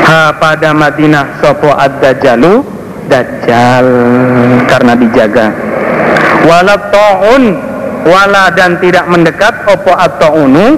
[0.07, 2.63] ha pada Madinah sopo ad-dajjalu
[3.11, 3.87] dajjal.
[4.71, 5.47] Karena dijaga
[6.47, 7.45] wala taun.
[8.01, 9.53] Wala dan tidak mendekat.
[9.69, 10.77] Opo at-taunu?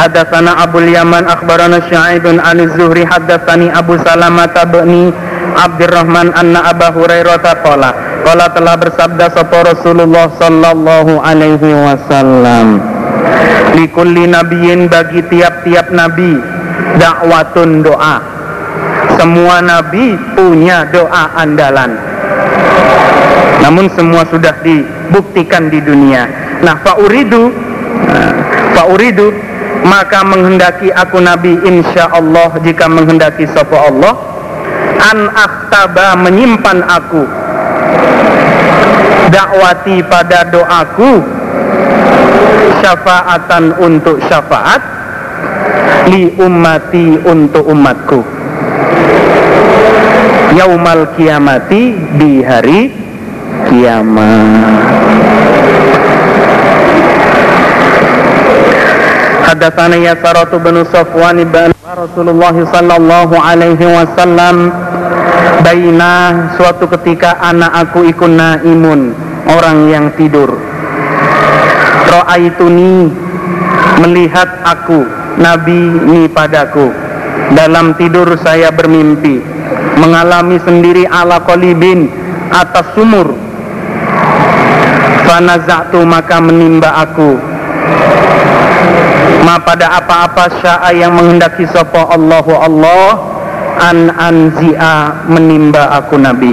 [0.00, 5.12] Hadatsana Abu Yaman akhbarana Syu'aib an Zuhri hadatsani Abu Salamah tabni
[5.60, 7.90] Abdurrahman anna Abu Hurairah qala
[8.24, 12.80] qala telah bersabda sapa Rasulullah sallallahu alaihi wasallam
[13.76, 16.40] likulli nabiyyin bagi tiap-tiap nabi
[17.00, 18.16] dakwatun doa.
[19.16, 21.92] Semua nabi punya doa andalan.
[23.60, 26.24] Namun semua sudah dibuktikan di dunia.
[26.64, 27.52] Nah fauridu
[28.08, 28.32] nah,
[28.76, 29.28] fauridu
[29.84, 34.14] maka menghendaki aku nabi insya Allah jika menghendaki sapa Allah
[35.12, 37.24] an aktaba menyimpan aku.
[39.30, 41.22] Dakwati pada doaku
[42.82, 44.99] syafaatan untuk syafaat
[46.10, 48.20] li ummati untuk umatku.
[50.58, 52.90] Yaumal kiamati di hari
[53.70, 54.80] kiamat.
[59.50, 64.70] Hadatsana Yasaratu bin Safwan bin Rasulullah sallallahu alaihi wasallam
[65.66, 66.14] baina
[66.54, 69.14] suatu ketika anak aku ikun naimun
[69.50, 70.54] orang yang tidur.
[72.10, 73.10] Ra'aituni
[74.02, 76.92] melihat aku Nabi ini padaku.
[77.56, 79.40] Dalam tidur saya bermimpi
[79.98, 82.12] mengalami sendiri ala kolibin
[82.52, 83.32] atas sumur.
[85.24, 87.40] Fanazatu maka menimba aku.
[89.40, 93.08] Ma pada apa-apa sya'a yang menghendaki sapa Allahu Allah
[93.80, 96.52] an anzi'a menimba aku Nabi.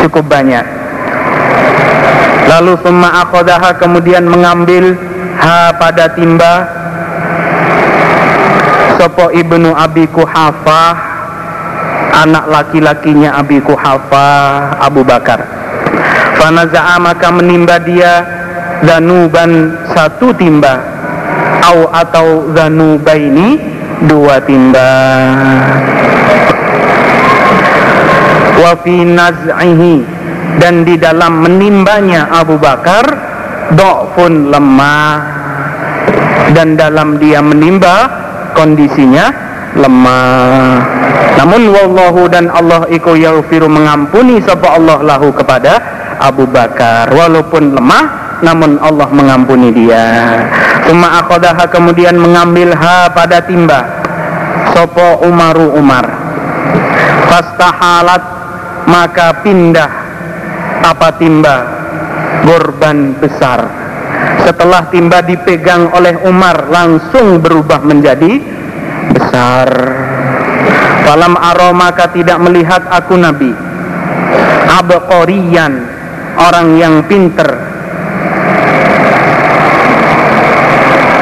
[0.00, 0.64] Cukup banyak.
[2.48, 4.96] Lalu summa akodaha kemudian mengambil
[5.36, 6.64] ha pada timba
[8.98, 10.92] sopo ibnu Abi Kuhafah
[12.26, 15.38] anak laki-lakinya Abi Kuhafah Abu Bakar.
[16.38, 18.26] Fanaza'a maka menimba dia
[18.82, 20.82] zanuban satu timba.
[21.62, 23.58] Au atau zanubaini
[24.10, 24.90] dua timba.
[28.58, 29.94] Wa fi naz'ihi
[30.58, 33.04] dan di dalam menimbanya Abu Bakar
[33.78, 35.38] do'fun lemah.
[36.48, 38.27] Dan dalam dia menimba
[38.58, 39.30] kondisinya
[39.78, 40.82] lemah.
[41.38, 45.78] Namun wallahu dan Allah iku yaghfiru mengampuni sapa Allah lahu kepada
[46.18, 47.14] Abu Bakar.
[47.14, 48.04] Walaupun lemah
[48.42, 50.42] namun Allah mengampuni dia.
[50.90, 53.86] Suma akodaha kemudian mengambil ha pada timba.
[54.74, 56.06] Sopo Umaru Umar.
[57.30, 58.22] Fastahalat
[58.90, 59.90] maka pindah
[60.82, 61.56] apa timba.
[62.42, 63.77] Gorban besar
[64.48, 68.40] Setelah timba dipegang oleh Umar langsung berubah menjadi
[69.12, 69.68] besar.
[71.04, 73.52] Falam aro maka tidak melihat aku Nabi.
[74.68, 75.72] Abqoriyan
[76.40, 77.48] orang yang pinter.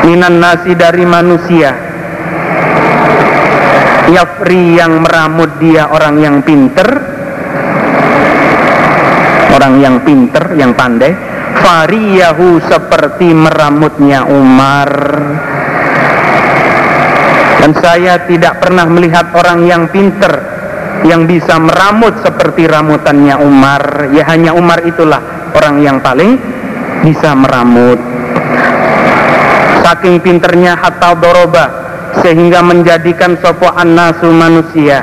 [0.07, 1.75] Minan nasi dari manusia.
[4.07, 6.87] Yafri yang meramut dia orang yang pinter.
[9.51, 11.26] Orang yang pinter yang pandai
[11.63, 14.91] Fariyahu seperti meramutnya Umar.
[17.61, 20.57] Dan saya tidak pernah melihat orang yang pinter
[21.03, 24.13] yang bisa meramut seperti ramutannya Umar.
[24.15, 26.39] Ya hanya Umar itulah orang yang paling
[27.03, 27.99] bisa meramut.
[29.83, 31.67] Saking pinternya hatta doroba
[32.23, 35.03] sehingga menjadikan sopo annasu manusia.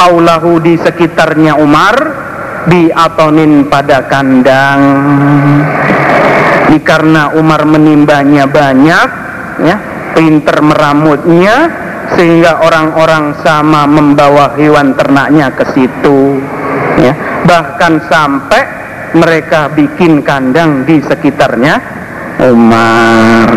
[0.00, 1.94] Haulahu di sekitarnya Umar
[2.68, 4.80] di atonin pada kandang.
[6.70, 9.08] Ini karena Umar menimbanya banyak
[9.64, 9.76] ya
[10.12, 11.70] pinter meramutnya
[12.14, 16.42] sehingga orang-orang sama membawa hewan ternaknya ke situ
[17.00, 17.14] ya.
[17.46, 18.62] Bahkan sampai
[19.16, 21.80] mereka bikin kandang di sekitarnya
[22.50, 23.48] Umar.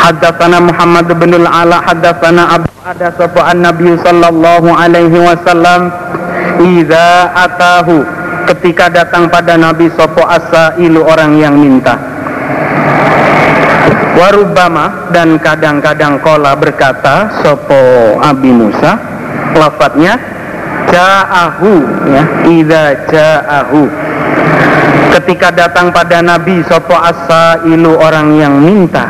[0.00, 5.92] Haddatsana Muhammad bin Al-Ala haddatsana Abu ada sapa Nabi sallallahu alaihi wasallam
[6.60, 8.04] idza atahu
[8.52, 11.96] ketika datang pada Nabi sapa asailu orang yang minta.
[14.20, 19.00] Warubama dan kadang-kadang kola berkata sopo Abi Musa
[19.56, 20.20] lafadznya
[20.92, 21.72] ja'ahu
[22.10, 23.82] ya idza ja'ahu.
[25.10, 29.08] Ketika datang pada Nabi sopo asa ilu orang yang minta.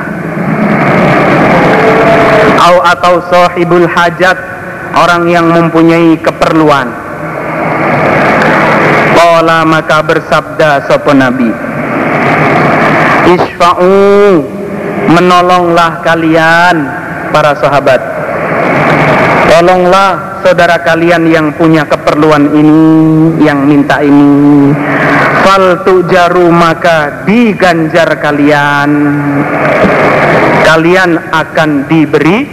[2.60, 4.36] Au atau sahibul hajat
[4.94, 7.09] orang yang mempunyai keperluan
[9.20, 11.52] Qala maka bersabda sopo Nabi.
[13.36, 14.40] Isfa'u
[15.12, 16.76] menolonglah kalian
[17.28, 18.00] para sahabat.
[19.52, 22.80] Tolonglah saudara kalian yang punya keperluan ini
[23.44, 24.72] yang minta ini.
[25.44, 28.90] Fal tujaru maka diganjar kalian.
[30.64, 32.48] Kalian akan diberi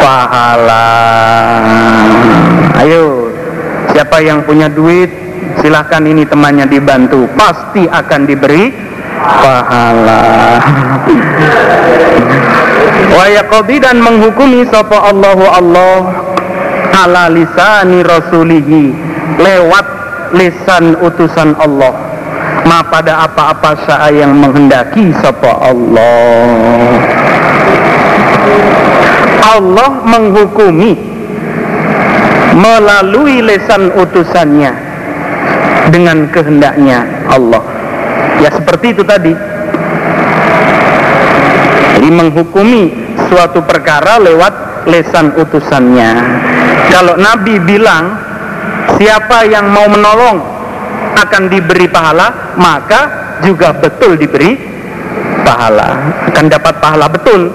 [0.00, 0.96] pahala.
[2.80, 3.28] Ayo
[3.92, 5.27] siapa yang punya duit
[5.60, 7.28] silahkan ini temannya dibantu.
[7.34, 8.70] Pasti akan diberi
[9.18, 10.24] pahala.
[13.08, 13.26] Wa
[13.82, 15.96] dan menghukumi sapa Allahu Allah
[16.92, 18.94] ala lisani rasulihi
[19.40, 19.86] lewat
[20.36, 21.94] lisan utusan Allah.
[22.68, 27.00] Ma pada apa-apa saya yang menghendaki sapa Allah.
[29.48, 30.92] Allah menghukumi
[32.58, 34.87] melalui lisan utusannya
[35.90, 37.62] dengan kehendaknya Allah.
[38.38, 39.32] Ya seperti itu tadi.
[41.98, 42.94] Jadi menghukumi
[43.26, 46.12] suatu perkara lewat lesan utusannya.
[46.94, 48.14] Kalau Nabi bilang
[48.96, 50.38] siapa yang mau menolong
[51.18, 53.00] akan diberi pahala maka
[53.42, 54.54] juga betul diberi
[55.42, 56.14] pahala.
[56.30, 57.50] Akan dapat pahala betul.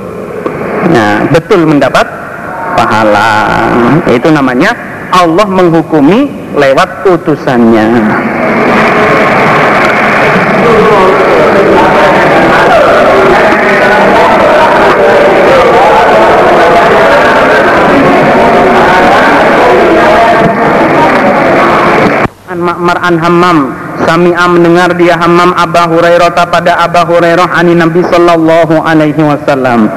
[0.92, 2.04] Nah betul mendapat
[2.76, 3.32] pahala.
[4.12, 6.26] Itu namanya Allah menghukumi
[6.58, 7.86] lewat utusannya.
[22.54, 23.58] An Ma'mar an Hammam
[24.06, 29.90] Sami'a mendengar dia Hammam Aba Hurairah pada Aba Hurairah ani Nabi sallallahu alaihi wasallam.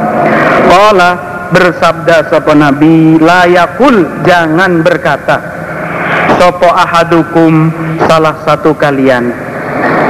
[0.68, 5.36] Qala bersabda sapa Nabi la yakul jangan berkata
[6.36, 7.72] sapa ahadukum
[8.07, 9.32] salah satu kalian.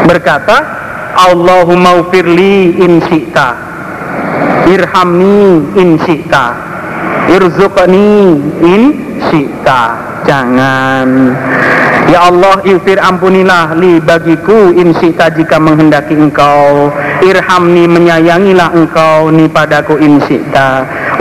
[0.07, 0.57] Berkata
[1.16, 3.49] Allahumma ufirli in syi'ta
[4.68, 6.45] irhamni in syi'ta
[7.30, 8.82] irzuqni in
[9.30, 9.82] syi'ta.
[10.26, 11.39] Jangan.
[12.11, 16.91] Ya Allah ilfir ampunilah li bagiku in syi'ta jika menghendaki engkau.
[17.22, 20.18] Irhamni menyayangilah engkau ni padaku in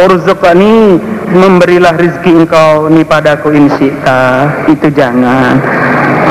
[0.02, 1.00] urzuqni
[1.32, 4.22] memberilah rizki engkau ni padaku in syi'ta.
[4.70, 5.60] Itu jangan.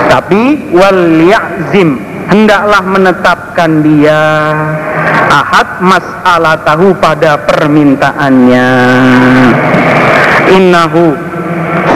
[0.09, 1.99] Tapi wal ya'zim
[2.31, 4.23] hendaklah menetapkan dia
[5.29, 8.71] ahad masalah tahu pada permintaannya.
[10.55, 11.17] Innahu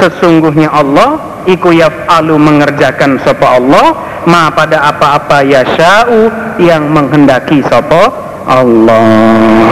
[0.03, 3.87] sesungguhnya Allah iku yaf'alu mengerjakan sapa Allah
[4.29, 6.29] ma pada apa-apa yasha'u
[6.61, 9.69] yang menghendaki sapa Allah.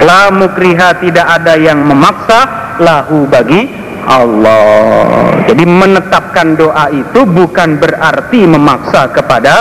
[0.00, 2.64] La mukriha tidak ada yang memaksa.
[2.80, 3.68] Lahu bagi
[4.06, 5.44] Allah.
[5.48, 9.54] Jadi menetapkan doa itu bukan berarti memaksa kepada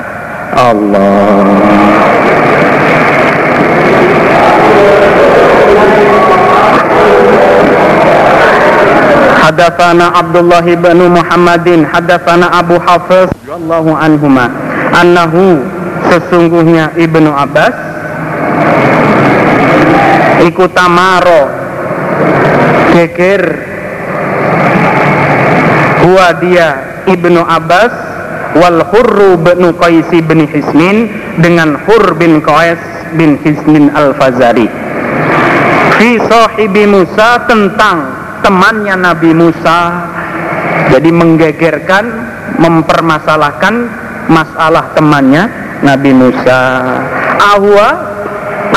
[0.55, 1.43] Allah.
[9.45, 14.49] Hadatsana Abdullah bin Muhammadin hadatsana Abu Hafiz radhiyallahu anhuma
[14.89, 15.61] annahu
[16.09, 17.94] sesungguhnya Ibnu Abbas
[20.45, 21.43] ikut tamaro.
[22.93, 23.43] Geger.
[26.05, 27.93] Huwa dia Ibnu Abbas
[28.61, 31.09] wal Hurru bin Qais bin Hisnin
[31.41, 32.77] dengan Hur bin Qais
[33.17, 34.69] bin Hisnin al-Fazari.
[35.97, 37.97] Fi sahibi Musa tentang
[38.45, 39.79] temannya Nabi Musa.
[40.93, 42.05] Jadi menggegerkan
[42.61, 43.89] mempermasalahkan
[44.29, 45.49] masalah temannya
[45.81, 46.61] Nabi Musa.
[47.41, 48.14] Ahwa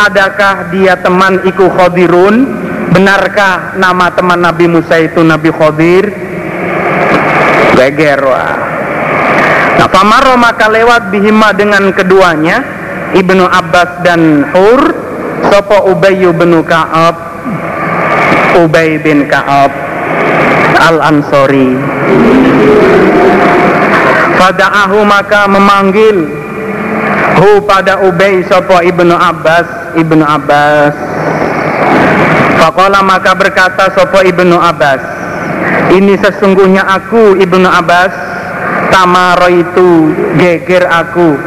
[0.07, 2.47] adakah dia teman iku khodirun?
[2.95, 6.09] Benarkah nama teman Nabi Musa itu Nabi Khodir?
[7.77, 8.57] Geger wah.
[9.79, 12.65] Nah famaro maka lewat bihima dengan keduanya
[13.15, 14.81] Ibnu Abbas dan Hur
[15.47, 17.15] Sopo Ubayyu bin Ka'ab
[18.59, 19.71] Ubay bin Ka'ab
[20.83, 21.79] Al-Ansori
[24.35, 26.27] Fada'ahu maka memanggil
[27.39, 30.95] Hu pada Ubay sopo ibnu Abbas Ibnu Abbas.
[32.59, 35.03] Fakola maka berkata sopo ibnu Abbas?
[35.95, 38.11] Ini sesungguhnya aku ibnu Abbas
[38.91, 41.39] Tamaro itu geger aku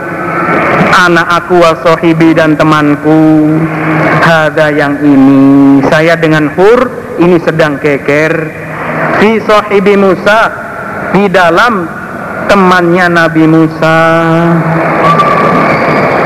[0.92, 3.60] anak aku wasohibi dan temanku.
[4.22, 8.34] Hada yang ini Saya dengan Hur ini sedang keker
[9.18, 10.54] Fi sohibi Musa
[11.10, 11.90] Di dalam
[12.46, 14.00] temannya Nabi Musa.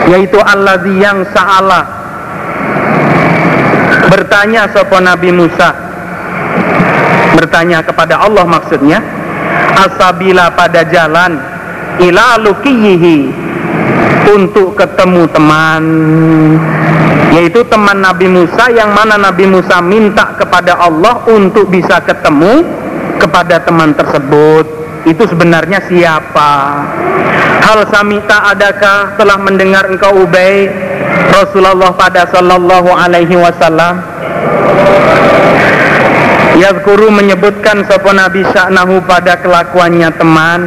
[0.05, 2.04] Yaitu Allah yang sa'ala
[4.09, 5.73] Bertanya sopo Nabi Musa.
[7.35, 9.03] Bertanya kepada Allah maksudnya
[9.75, 11.35] Asabila pada jalan
[11.99, 13.31] Ila lukiyihi
[14.35, 15.83] untuk ketemu teman.
[17.31, 22.63] Yaitu teman Nabi Musa yang mana Nabi Musa minta kepada Allah untuk bisa ketemu
[23.19, 24.65] kepada teman tersebut.
[25.07, 26.51] Itu sebenarnya siapa?
[27.63, 30.67] Hal samita adakah telah mendengar engkau Ubay
[31.35, 34.01] Rasulullah pada sallallahu alaihi wasallam
[36.55, 40.61] Yazkuru menyebutkan sapa Nabi sya'nahu pada kelakuannya teman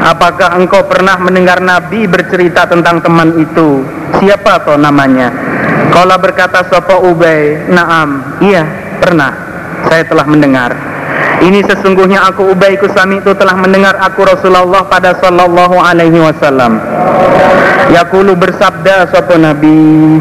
[0.00, 3.84] Apakah engkau pernah mendengar Nabi bercerita tentang teman itu?
[4.16, 5.28] Siapa toh namanya?
[5.92, 8.64] Kalau berkata Sopo Ubay, Naam, iya
[8.96, 9.28] pernah.
[9.84, 10.72] Saya telah mendengar.
[11.40, 16.76] Ini sesungguhnya aku Ubay Kusami itu telah mendengar aku Rasulullah pada Sallallahu Alaihi Wasallam.
[17.96, 20.20] Yakulu bersabda Sopo Nabi.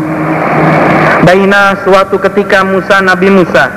[1.28, 3.68] Baina suatu ketika Musa Nabi Musa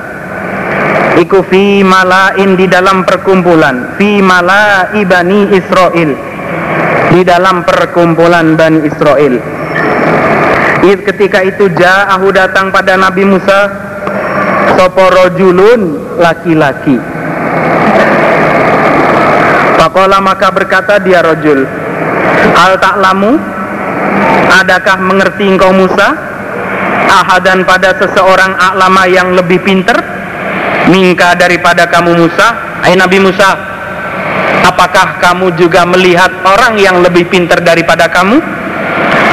[1.20, 6.11] iku fi malain di dalam perkumpulan fi malai bani Israel
[7.12, 9.36] di dalam perkumpulan Bani Israel
[10.82, 13.68] ketika itu ja'ahu datang pada Nabi Musa
[14.82, 17.11] rajulun laki-laki
[19.93, 21.68] Pakola maka berkata dia rojul
[22.57, 23.36] Hal taklamu
[24.64, 26.16] Adakah mengerti engkau Musa?
[27.12, 29.93] Ahadan pada seseorang aklama yang lebih pinter?
[30.88, 32.57] Mingka daripada kamu Musa?
[32.80, 33.53] Hai Nabi Musa
[34.64, 38.40] Apakah kamu juga melihat orang yang lebih pinter daripada kamu?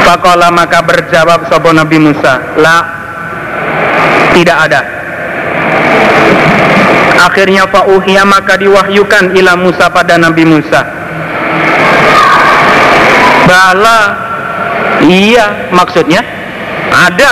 [0.03, 2.84] Pakola maka berjawab sopo Nabi Musa La
[4.36, 4.98] Tidak ada
[7.20, 10.82] Akhirnya fa'uhya maka diwahyukan ila Musa pada Nabi Musa.
[13.43, 13.99] Bala,
[15.03, 16.24] iya maksudnya
[16.93, 17.32] ada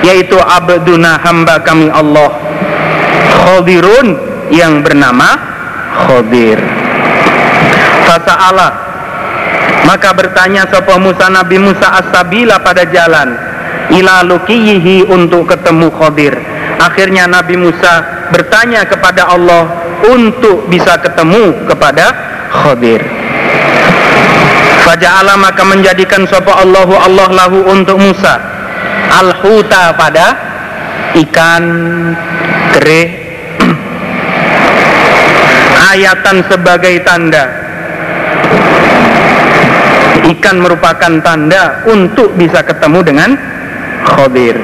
[0.00, 2.30] yaitu abduna hamba kami Allah
[3.42, 4.16] Khodirun
[4.54, 5.34] yang bernama
[6.06, 6.56] Khodir.
[8.06, 8.68] Fasa'ala
[9.84, 13.34] maka bertanya sapa Musa Nabi Musa as-sabila pada jalan
[13.92, 16.34] ila lukiyihi untuk ketemu Khodir.
[16.80, 19.66] Akhirnya Nabi Musa bertanya kepada Allah
[20.06, 22.06] untuk bisa ketemu kepada
[22.50, 23.02] Khadir.
[24.86, 28.38] Faja'ala maka menjadikan sapa Allahu Allah lahu untuk Musa.
[29.06, 30.26] Al-huta pada
[31.26, 31.64] ikan
[32.74, 33.02] kere
[35.94, 37.44] ayatan sebagai tanda.
[40.26, 43.30] Ikan merupakan tanda untuk bisa ketemu dengan
[44.06, 44.58] Khadir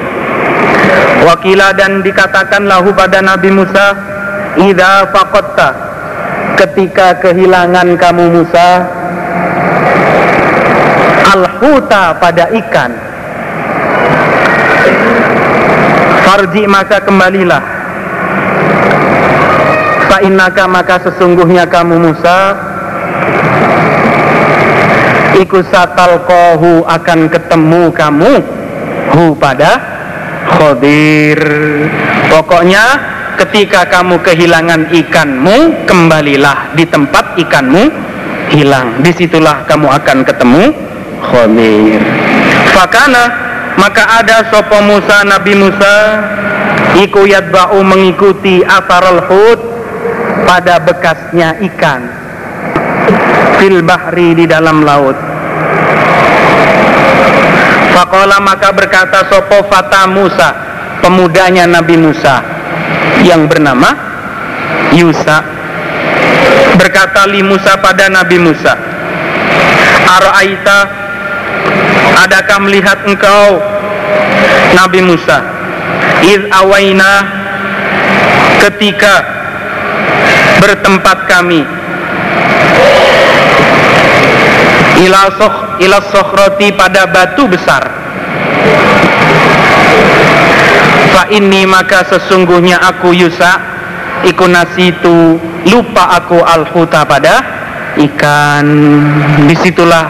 [1.23, 3.95] Wakila dan dikatakan lahu pada Nabi Musa,
[4.59, 5.69] "Idza faqatta"
[6.59, 8.67] ketika kehilangan kamu Musa
[11.31, 12.91] al-huta pada ikan.
[16.27, 17.63] Farji maka kembalilah.
[20.11, 22.53] Fa'innaka maka sesungguhnya kamu Musa
[25.33, 28.31] ikusatal kohu akan ketemu kamu
[29.17, 29.92] hu pada
[30.57, 31.39] Khodir
[32.29, 32.85] Pokoknya
[33.41, 37.83] ketika kamu kehilangan ikanmu Kembalilah di tempat ikanmu
[38.53, 39.01] hilang.
[39.01, 40.63] Di situlah kamu akan ketemu
[41.23, 42.01] Khodir
[42.73, 43.25] Fakana
[43.73, 45.95] maka ada sopo Musa Nabi Musa
[46.93, 49.59] Iku yadba'u mengikuti asarul hud
[50.45, 52.05] Pada bekasnya ikan.
[53.57, 55.32] Fil bahri di dalam laut
[57.93, 60.49] Fakola maka berkata Sopo Fata Musa?
[60.99, 62.41] Pemudanya Nabi Musa
[63.21, 63.93] Yang bernama
[64.97, 65.45] Yusa.
[66.73, 68.73] Berkata li Musa pada Nabi Musa
[70.09, 70.79] Ara'aita
[72.25, 73.61] Adakah melihat engkau
[74.73, 75.37] Nabi Musa?
[76.25, 77.11] Iz awaina
[78.57, 79.13] Ketika
[80.57, 81.82] Bertempat kami
[85.03, 87.83] ila sokh ila sokhroti pada batu besar.
[91.13, 93.53] Fa ini maka sesungguhnya aku Yusa
[94.25, 95.37] iku nasitu
[95.67, 97.35] lupa aku al-huta pada
[97.99, 98.65] ikan.
[99.45, 100.05] Di situlah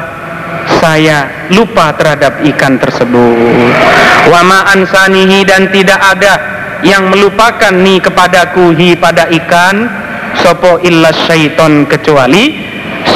[0.79, 3.73] saya lupa terhadap ikan tersebut.
[4.31, 6.33] Wama ansanihi dan tidak ada
[6.87, 10.05] yang melupakan nih kepadaku hi pada ikan.
[10.33, 12.57] Sopo illa syaiton kecuali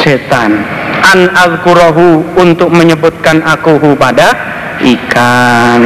[0.05, 0.76] setan
[1.13, 4.35] an azkurahu untuk menyebutkan aku pada
[4.83, 5.81] ikan.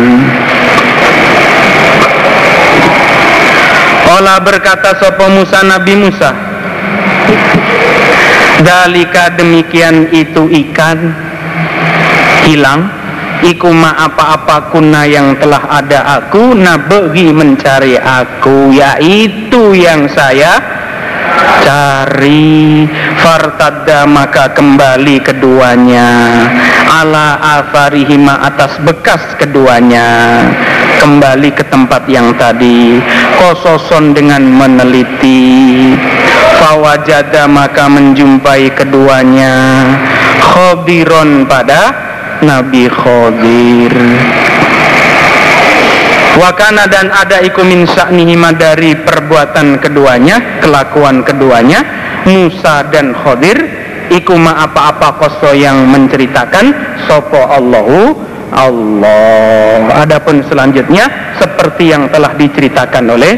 [4.12, 6.32] Ola berkata sopo Musa Nabi Musa?
[8.62, 11.16] Dalika demikian itu ikan.
[12.46, 12.92] Hilang.
[13.42, 16.54] Iku ma apa-apa kuna yang telah ada aku.
[16.54, 18.70] Nabehi mencari aku.
[18.70, 20.81] Yaitu yang saya
[21.62, 22.86] cari
[23.22, 26.10] fartadda maka kembali keduanya.
[26.92, 30.42] Ala afarihima atas bekas keduanya.
[31.00, 33.02] Kembali ke tempat yang tadi.
[33.40, 35.96] Kososon dengan meneliti.
[36.62, 39.56] Fawajada maka menjumpai keduanya.
[40.42, 41.94] Khobiron pada
[42.42, 43.94] Nabi Khodir
[46.40, 51.84] Wakana dan ada iku min sya'nihima dari perbuatan keduanya, kelakuan keduanya,
[52.24, 53.60] Musa dan Khodir,
[54.08, 56.72] iku ma apa-apa koso yang menceritakan
[57.04, 58.16] sopo Allahu
[58.52, 60.04] Allah.
[60.04, 63.34] Adapun selanjutnya seperti yang telah diceritakan oleh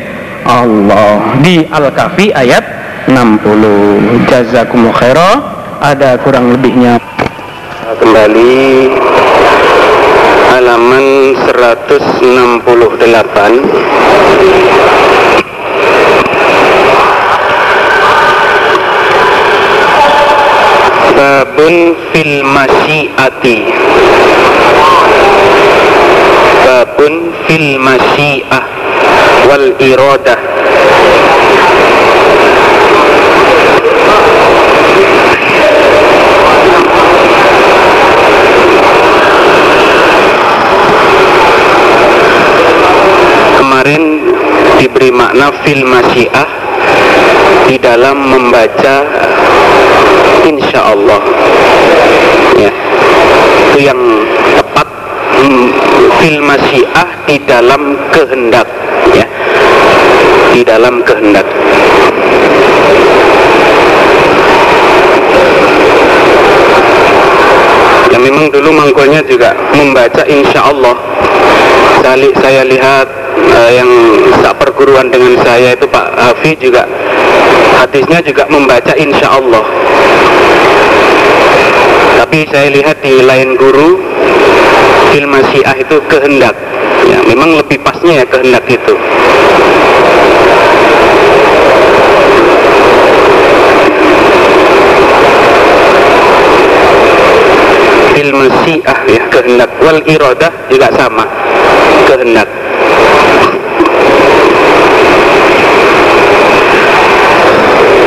[0.45, 2.63] Allah di Al-Kahfi ayat
[3.09, 4.29] 60.
[4.29, 5.35] Jazakumullah khairah.
[5.83, 6.95] Ada kurang lebihnya.
[7.99, 8.87] Kembali
[10.53, 12.21] halaman 168
[21.17, 23.57] babun fil masyiati.
[26.61, 28.65] Babun fil masyiah
[29.49, 30.42] wal iradah
[44.83, 46.43] diberi makna fil masyiah
[47.71, 48.95] di dalam membaca
[50.43, 51.23] insya Allah
[52.59, 52.67] ya.
[53.71, 54.01] Itu yang
[54.59, 54.87] tepat
[55.39, 55.67] hmm,
[56.19, 58.67] fil masyiah di dalam kehendak
[59.15, 59.23] ya.
[60.51, 61.47] Di dalam kehendak.
[68.11, 70.99] Ya memang dulu mangkulnya juga membaca insya Allah
[72.03, 73.89] saya, saya lihat uh, yang
[74.73, 76.83] perguruan dengan saya itu Pak Hafi juga
[77.83, 79.63] hadisnya juga membaca insya Allah.
[82.23, 84.01] Tapi saya lihat di lain guru
[85.13, 86.55] film Syiah itu kehendak.
[87.03, 88.95] Ya memang lebih pasnya ya kehendak itu.
[98.23, 99.69] Ilmu syiah ya kehendak.
[99.83, 101.27] Wal iradah juga sama
[102.07, 102.62] kehendak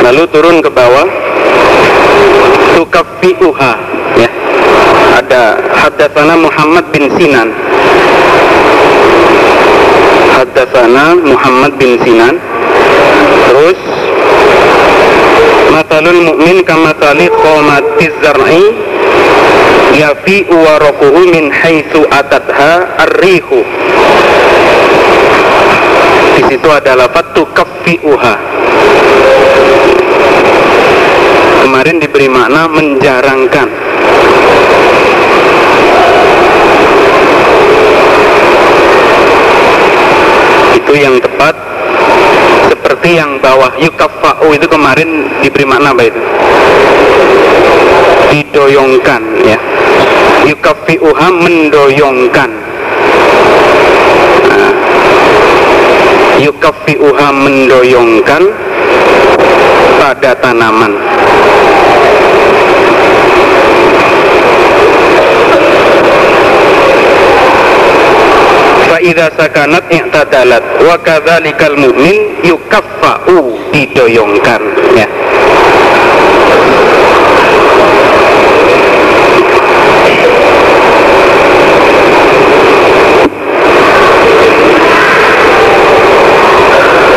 [0.07, 1.03] lalu turun ke bawah.
[2.79, 3.73] Tukafiuha.
[4.15, 4.29] Ya.
[5.19, 5.43] Ada
[5.83, 7.51] hadatsana Muhammad bin Sinan.
[10.31, 12.39] Hadatsana Muhammad bin Sinan.
[13.51, 13.79] Terus
[15.75, 18.63] matalul mu'min kamatali qomatiz zar'i
[19.91, 23.59] yafi waraquhu min haitsu atatha ar-rihu.
[26.37, 28.57] Di situ ada lafaz tukaffiuha
[31.67, 33.67] kemarin diberi makna menjarangkan.
[40.79, 41.55] Itu yang tepat
[42.71, 46.21] seperti yang bawah yukafa'u itu kemarin diberi makna apa itu?
[48.31, 49.59] Didoyongkan ya.
[50.47, 52.49] Yukafi'uha mendoyongkan.
[54.47, 54.71] Nah,
[56.39, 58.43] yukafi'uha mendoyongkan
[59.99, 61.16] pada tanaman
[69.07, 70.83] Fa'idha sakanat i'tadalat.
[70.83, 74.59] Wa kadzalikal mu'min yukaffa'u didoyongkan.
[74.99, 75.07] Ya.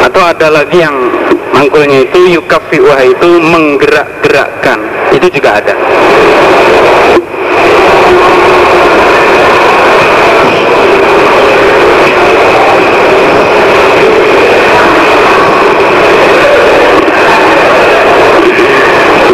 [0.06, 0.94] Atau ada lagi yang
[1.50, 4.78] mangkulnya itu yukafi'uha itu menggerak-gerakkan.
[5.10, 5.74] Itu juga ada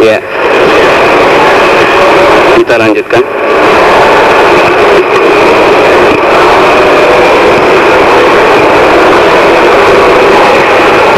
[0.01, 0.21] ya
[2.77, 3.23] lanjutkan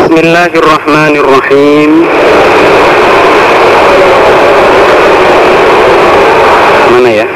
[0.10, 1.92] Bismillahirrahmanirrahim
[6.92, 7.28] Mana ya?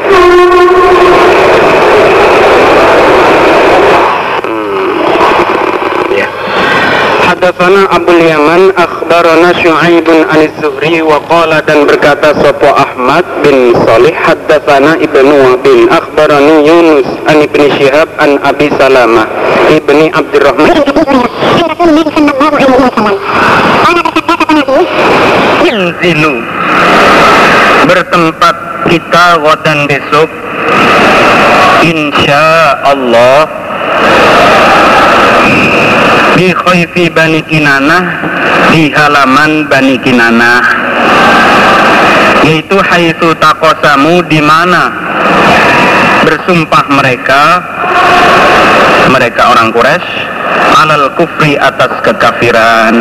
[7.44, 14.16] Hadatsana Abdul Yaman akhbarana Syu'aib an Az-Zuhri wa qala dan berkata Sopo Ahmad bin Salih
[14.16, 19.28] hadatsana Ibnu bin akhbarani Yunus an Ibni Syihab an Abi Salamah
[19.68, 20.72] Ibni Abdurrahman.
[25.68, 26.34] Yanzilu
[27.84, 28.56] bertempat
[28.88, 29.26] kita
[29.60, 30.32] dan besok
[31.84, 33.64] insya Allah
[36.34, 38.02] di khayfi Bani Kinanah
[38.74, 40.62] di halaman Bani Kinanah
[42.42, 44.90] yaitu haitsu takosamu di mana
[46.26, 47.42] bersumpah mereka
[49.14, 50.10] mereka orang Quraisy
[50.74, 52.94] alal kufri atas kekafiran.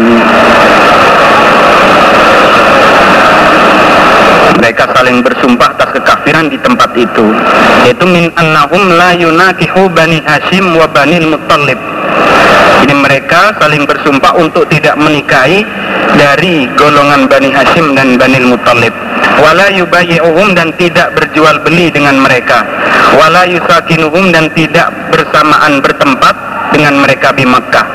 [4.61, 7.25] Mereka saling bersumpah atas kekafiran di tempat itu.
[7.83, 11.92] Yaitu min annahum la yunakihu bani Hashim wa bani Muttalib
[12.91, 15.63] mereka saling bersumpah untuk tidak menikahi
[16.19, 18.91] dari golongan Bani Hashim dan Bani Muttalib
[19.41, 22.61] wala yubayi'uhum dan tidak berjual beli dengan mereka.
[23.17, 26.35] Wala yusakinuhum dan tidak bersamaan bertempat
[26.73, 27.85] dengan mereka di Makkah.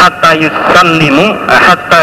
[0.00, 2.02] Hatta yusallimu hatta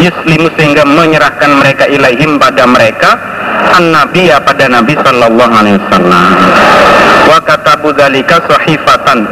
[0.00, 3.16] yuslimu sehingga menyerahkan mereka ilaihim pada mereka
[3.76, 6.24] an nabiya pada Nabi sallallahu alaihi wasallam.
[7.26, 9.26] Wa katabu dzalika sahifatan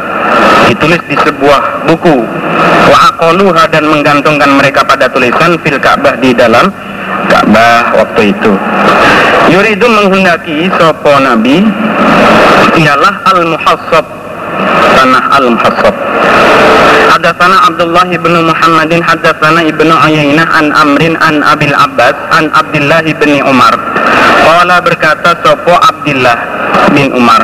[0.71, 2.15] ditulis di sebuah buku
[2.89, 6.69] wa dan menggantungkan mereka pada tulisan fil Ka'bah di dalam
[7.29, 8.51] Ka'bah waktu itu.
[9.49, 11.61] Yuridu menghendaki sopo Nabi
[12.81, 14.05] ialah al-muhassab
[14.95, 15.95] tanah al-muhassab.
[17.05, 23.39] Hadatsana Abdullah bin Muhammadin hadatsana Ibnu Uyainah an Amrin an Abil Abbas an Abdullah bin
[23.45, 23.73] Umar.
[24.43, 26.37] Qala berkata sopo Abdullah
[26.91, 27.41] bin Umar.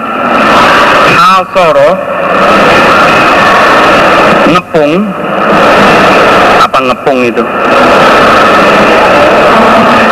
[1.32, 1.96] Hasoro
[4.52, 5.08] ngepung.
[6.60, 7.44] Apa ngepung itu?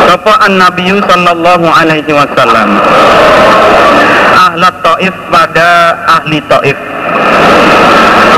[0.07, 2.79] Sopo an Nabi sallallahu alaihi wasallam.
[4.31, 6.77] Ahlat Taif pada ahli Taif.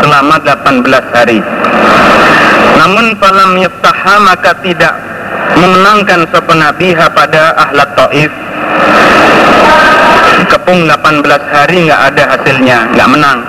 [0.01, 0.81] Selama 18
[1.13, 1.37] hari.
[2.81, 4.97] Namun falam yaftaha maka tidak
[5.53, 8.33] memenangkan sopo Nabi pada ahlat Taif
[10.61, 13.41] kepung 18 hari nggak ada hasilnya nggak menang.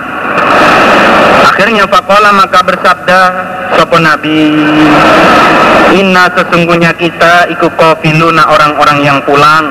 [1.45, 3.21] Akhirnya fakola maka bersabda
[3.77, 4.49] sopo nabi
[5.93, 9.69] inna sesungguhnya kita ikut kofiluna orang-orang yang pulang.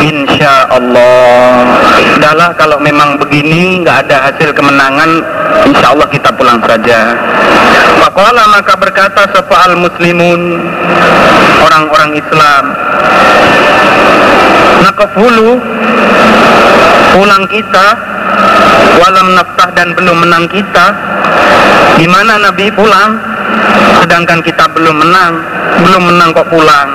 [0.00, 1.68] Insya Allah.
[2.16, 5.20] Adalah kalau memang begini nggak ada hasil kemenangan
[5.68, 7.12] Insya Allah kita pulang saja.
[8.00, 10.40] Fakola maka berkata sopo al muslimun
[11.68, 12.64] Orang-orang Islam
[14.84, 15.56] Nakafulu
[17.16, 17.86] Pulang kita
[19.00, 20.86] Walam naftah dan belum menang kita
[21.94, 23.16] di mana Nabi pulang?
[24.02, 25.32] Sedangkan kita belum menang
[25.80, 26.88] Belum menang kok pulang.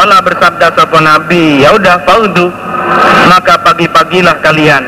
[0.00, 2.50] Allah bersabda sapa Nabi Ya udah faudu.
[3.30, 4.82] Maka pagi-pagilah kalian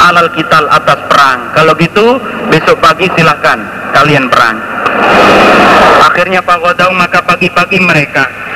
[0.00, 1.52] Alal kital atas perang.
[1.52, 2.16] Kalau gitu
[2.48, 3.58] besok pagi silahkan
[3.92, 4.56] Kalian perang.
[6.08, 8.48] Akhirnya Fagodau maka pagi-pagi mereka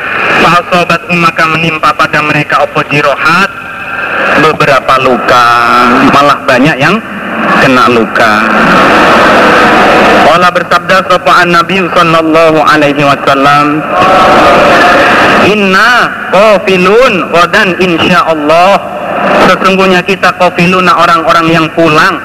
[0.43, 3.51] Fasobat maka menimpa pada mereka Opo jirohat.
[4.33, 5.47] Beberapa luka
[6.11, 6.97] Malah banyak yang
[7.63, 8.33] kena luka.
[10.33, 13.85] Allah bersabda sapa Nabi sallallahu alaihi wasallam
[15.45, 18.81] Inna qafilun wadan insyaallah
[19.51, 22.17] sesungguhnya kita qafiluna orang-orang yang pulang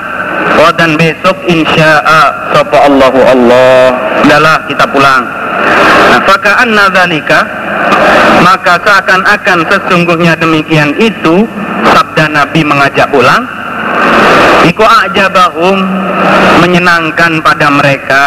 [0.57, 2.51] wadan besok insya'a.
[2.51, 3.93] Sapa Allahu Allah.
[4.27, 5.23] Adalah kita pulang.
[6.07, 7.39] Nah faka'anna dzalika
[8.43, 11.47] maka seakan-akan sesungguhnya demikian itu
[11.83, 13.43] sabda Nabi mengajak pulang.
[14.67, 15.79] Iku ajabahum
[16.59, 18.23] menyenangkan pada mereka.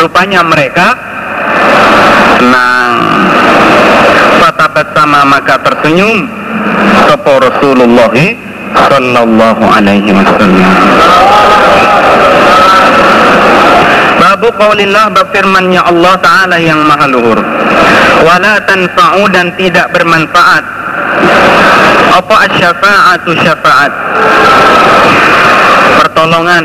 [0.00, 0.96] Rupanya mereka
[2.40, 2.94] senang.
[4.40, 6.24] Fatabat sama maka tersenyum.
[7.04, 8.08] Sopo Rasulullah
[8.74, 10.72] Sallallahu alaihi wasallam.
[14.18, 17.38] Babu qaulillah bab firmannya Allah Ta'ala yang maha luhur.
[18.26, 20.64] Wala tanfa'u dan tidak bermanfaat.
[22.18, 23.92] Apa asyafaatu syafaat?
[26.02, 26.64] Pertolongan.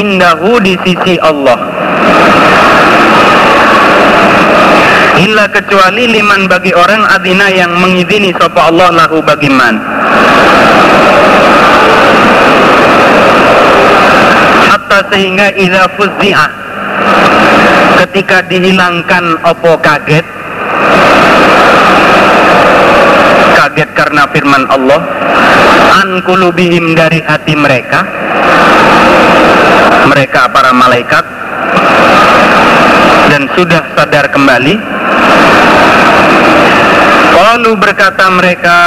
[0.00, 1.58] Indahu di sisi Allah
[5.18, 9.74] illa kecuali liman bagi orang adina yang mengizini sapa Allah lahu bagi man.
[14.70, 16.46] Hatta sehingga idza fuzzi'a
[18.06, 20.24] ketika dihilangkan opo kaget
[23.60, 25.00] kaget karena firman Allah
[26.00, 28.06] an kulubihim dari hati mereka
[30.08, 31.24] mereka para malaikat
[33.40, 34.76] dan sudah sadar kembali.
[37.40, 38.78] Lalu berkata mereka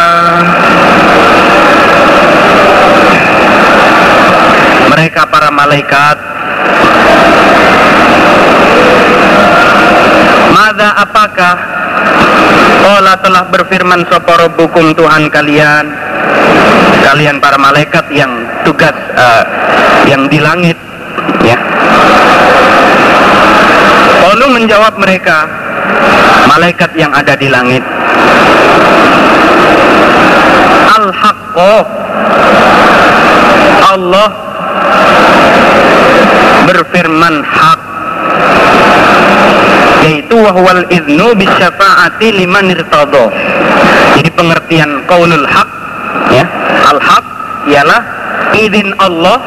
[4.93, 6.18] mereka para malaikat
[10.54, 11.56] Mada apakah
[12.93, 15.86] Allah telah berfirman sapa rabbukum Tuhan kalian?
[17.01, 18.30] Kalian para malaikat yang
[18.62, 19.43] tugas uh,
[20.06, 20.78] yang di langit.
[21.41, 21.58] Ya
[24.34, 25.46] Lalu menjawab mereka
[26.50, 27.86] malaikat yang ada di langit.
[30.90, 31.74] Al-Haqqo.
[33.94, 34.30] Allah
[36.66, 37.80] berfirman hak
[40.02, 43.30] yaitu wahwal idnu bisyafa'ati liman irtadha.
[44.18, 45.70] Jadi pengertian qaulul haq
[46.34, 46.42] ya,
[46.90, 47.26] al haq
[47.70, 48.02] ialah
[48.58, 49.38] izin Allah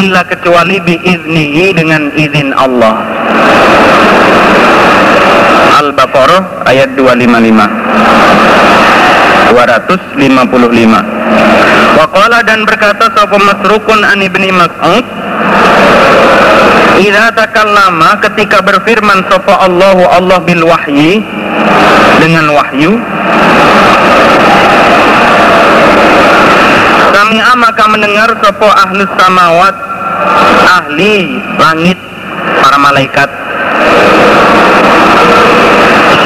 [0.00, 3.04] Illa kecuali biiznihi dengan izin Allah.
[5.74, 8.93] Al-Baqarah ayat 255
[9.54, 10.18] 255
[11.94, 15.06] Waqala dan berkata sapa Masrukun an Ibni Mas'ud?
[16.98, 21.22] Idza takallama ketika berfirman sapa Allahu Allah bil wahyi
[22.18, 22.98] dengan wahyu.
[27.14, 29.74] Kami maka mendengar sapa ahlus samawat
[30.82, 31.98] ahli langit
[32.58, 33.30] para malaikat.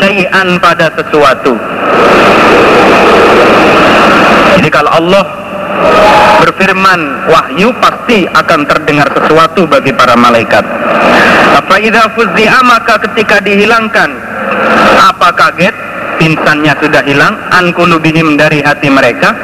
[0.01, 1.59] Syai'an pada sesuatu
[4.59, 5.25] jadi kalau Allah
[6.43, 7.01] berfirman
[7.31, 10.65] wahyu pasti akan terdengar sesuatu bagi para malaikat.
[11.55, 14.11] Apa idza fuzzi'a maka ketika dihilangkan
[14.99, 15.75] apa kaget
[16.19, 19.35] pingsannya sudah hilang an kulubihim dari hati mereka?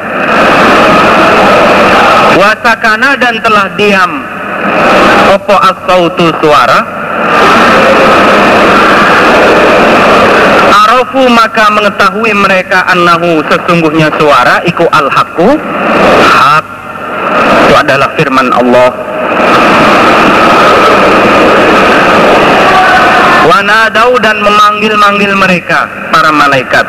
[2.35, 4.11] Wasakana dan telah diam.
[5.31, 6.79] Opo as-sautu suara
[10.75, 15.55] arafu maka mengetahui mereka annahu sesungguhnya suara iku al haqqu
[16.27, 16.65] hak
[17.65, 18.89] itu adalah firman Allah.
[23.45, 26.85] Wanadau dan memanggil-manggil mereka para malaikat.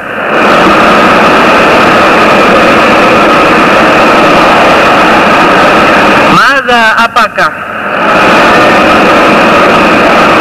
[6.37, 7.51] Mada apakah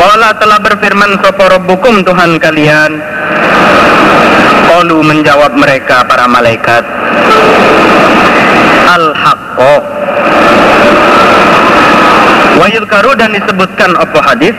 [0.05, 3.01] Wala telah berfirman sopo Rabbukum Tuhan kalian?
[4.69, 6.85] Qalu menjawab mereka para malaikat
[8.85, 9.75] Al-Haqqo.
[12.61, 12.67] Wa
[13.17, 14.53] dan disebutkan apa hadis?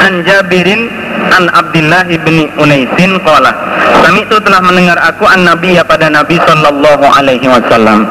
[0.00, 0.88] An Jabirin
[1.36, 3.52] An Abdullah bin Unaisin Qala
[4.08, 8.08] Kami itu telah mendengar aku An Nabi ya pada Nabi Sallallahu alaihi wasallam.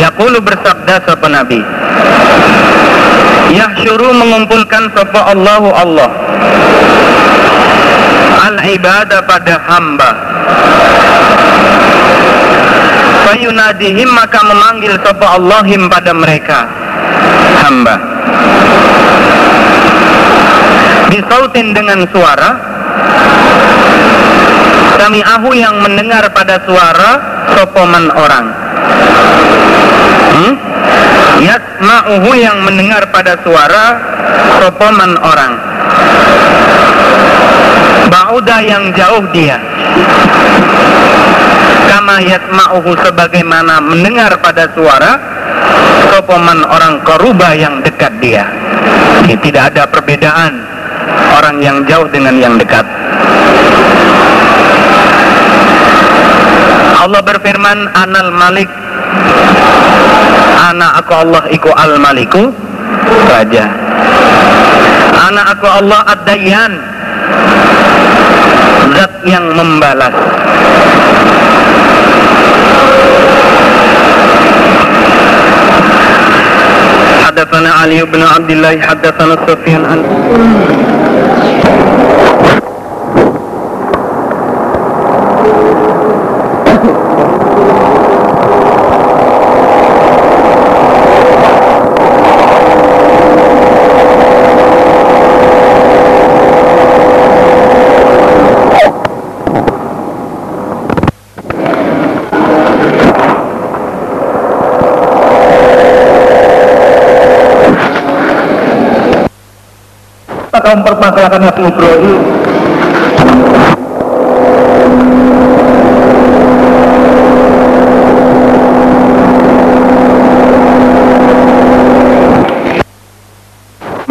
[0.00, 1.60] Yaqulu bersabda sapa Nabi
[3.48, 6.10] Yahsyuru mengumpulkan sapa Allahu Allah.
[8.44, 10.10] Al ibadah pada hamba.
[13.28, 16.68] Fayunadihim maka memanggil sapa Allahim pada mereka
[17.64, 17.96] hamba.
[21.08, 22.50] Bisautin dengan suara.
[24.98, 27.16] Kami ahu yang mendengar pada suara
[27.56, 28.46] sopoman orang.
[30.36, 30.54] Hmm?
[31.38, 34.00] Yasma'uhu yang mendengar pada suara
[34.58, 35.52] sopoman orang.
[38.08, 39.60] Ba'uda yang jauh dia.
[41.88, 45.38] Kama yasma'uhu sebagaimana mendengar pada suara
[46.08, 48.48] Sopoman orang koruba yang dekat dia.
[49.24, 50.52] Jadi, Tidak ada perbedaan
[51.38, 52.84] Orang yang jauh dengan yang dekat.
[56.98, 58.68] Allah berfirman Anal Malik
[60.73, 62.49] Anak aku Allah iku al maliku
[63.29, 63.65] Raja
[65.29, 66.73] Anak aku Allah ad-dayyan
[68.93, 70.13] Zat yang membalas
[77.33, 79.99] حدثنا علي بن عبد الله حدثنا سفيان عن
[110.68, 112.20] maka mempermasalahkan Nabi Ibrahim.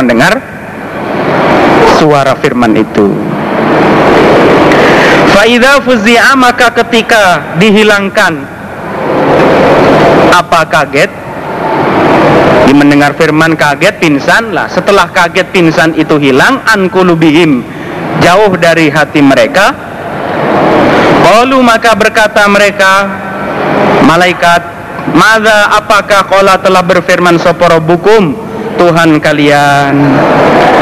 [0.02, 0.34] Mendengar
[2.02, 3.06] suara firman itu.
[5.38, 8.34] Fa'idha fuzi'a maka ketika dihilangkan
[10.34, 11.27] apa kaget
[12.68, 14.68] di mendengar firman kaget pingsan lah.
[14.68, 17.64] Setelah kaget pingsan itu hilang an kulubihim
[18.20, 19.72] jauh dari hati mereka.
[21.24, 23.08] Qalu maka berkata mereka
[24.04, 24.78] malaikat
[25.16, 28.36] Mada apakah kola telah berfirman soporobukum
[28.76, 29.96] Tuhan kalian?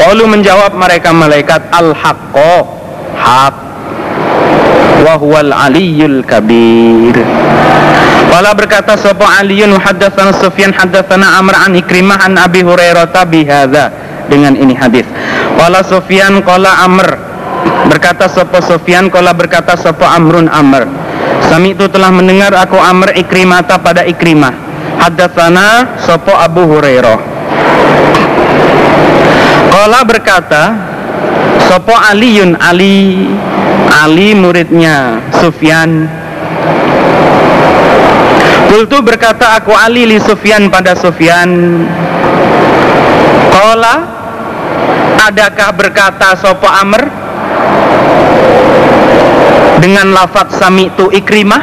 [0.02, 2.66] Qalu menjawab mereka malaikat al-haqqo
[3.14, 3.54] hak
[5.06, 7.14] Wahwal aliyul kabir
[8.36, 13.88] Wala berkata sapa Aliyun haddatsana Sufyan haddatsana Amr an Ikrimah an Abi Hurairah bihadza
[14.28, 15.08] dengan ini hadis.
[15.56, 17.16] Wala Sufyan qala Amr
[17.88, 20.84] berkata sapa Sufyan qala berkata sapa Amrun Amr.
[21.48, 24.52] Sami itu telah mendengar aku Amr Ikrimata pada Ikrimah.
[25.00, 27.18] Haddatsana sapa Abu Hurairah.
[29.72, 30.76] Qala berkata
[31.72, 33.32] sapa Aliyun Ali
[33.88, 36.04] Ali muridnya Sufyan
[38.66, 41.48] Kultu berkata aku Ali li Sufyan pada Sufyan.
[43.54, 44.16] Kola
[45.26, 47.02] Adakah berkata Sopo Amr?
[49.82, 51.62] Dengan lafat sami tu ikrimah.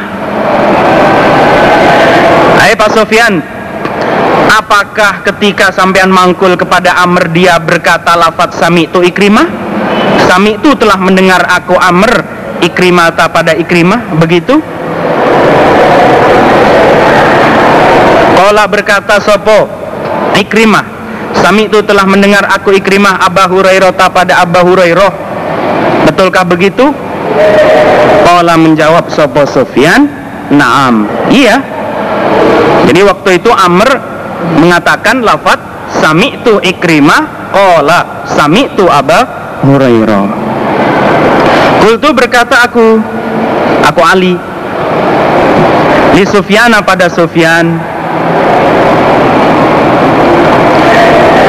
[2.64, 3.44] Hai Pak Sufyan
[4.48, 9.44] Apakah ketika sampean mangkul kepada Amr Dia berkata lafat sami tu ikrimah?
[10.24, 12.24] Sami tu telah mendengar aku Amr
[12.64, 14.64] Ikrimata pada ikrimah Begitu
[18.44, 19.64] Kola berkata sopo
[20.36, 20.84] Ikrimah.
[21.40, 25.12] Sami itu telah mendengar aku Ikrimah Abah Hurairah pada Abah Hurairah.
[26.04, 26.92] Betulkah begitu?
[28.20, 30.04] Kola menjawab sopo Sufyan?
[30.52, 31.56] Naam Iya.
[32.84, 33.88] Jadi waktu itu Amr
[34.60, 35.56] mengatakan lafat
[36.04, 37.48] Sami itu Ikrimah.
[37.48, 39.24] Kola Sami itu Abah
[39.64, 40.24] Hurairah.
[41.80, 43.00] Kultu berkata aku
[43.88, 44.36] Aku Ali.
[46.12, 47.93] Li Sufyana pada Sufyan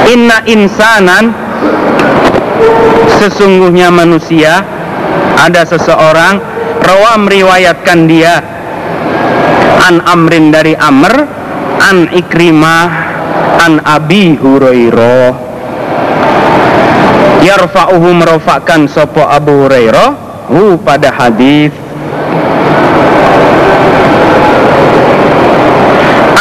[0.06, 1.34] Inna insanan
[3.20, 4.64] Sesungguhnya manusia
[5.36, 6.40] Ada seseorang
[6.86, 8.40] Rawa meriwayatkan dia
[9.86, 11.14] An Amrin dari Amr
[11.82, 12.88] An Ikrimah
[13.56, 15.32] An Abi Hurairah.
[17.46, 20.10] Yarfa'uhu merofakkan Sopo Abu Hurairah
[20.50, 21.85] Hu pada hadis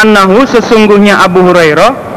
[0.04, 2.14] Annahu sesungguhnya Abu Hurairah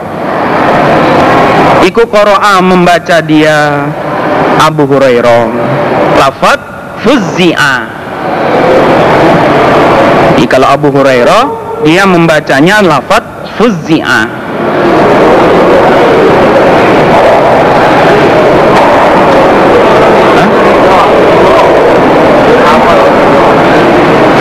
[1.87, 3.87] Iku qara'a membaca dia
[4.59, 5.47] Abu Hurairah.
[6.19, 6.59] Lafat
[6.99, 7.75] fuzzi'a.
[10.35, 11.43] Jadi kalau Abu Hurairah
[11.87, 13.23] dia membacanya lafat
[13.55, 14.27] fuzzi'a.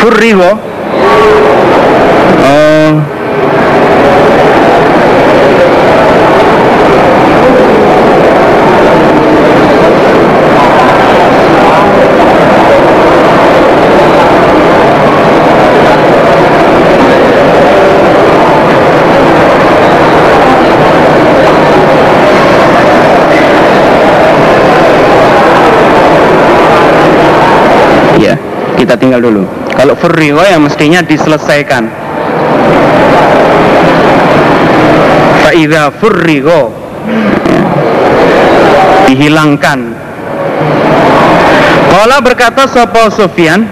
[0.03, 0.51] Furriho
[28.17, 28.35] Ya,
[28.81, 29.45] kita tinggal dulu.
[29.77, 31.85] Kalau furriwa yang mestinya diselesaikan.
[35.45, 36.73] Fa'idha furrigo
[39.07, 40.07] dihilangkan.
[41.97, 43.65] Kala berkata Sopo Sufyan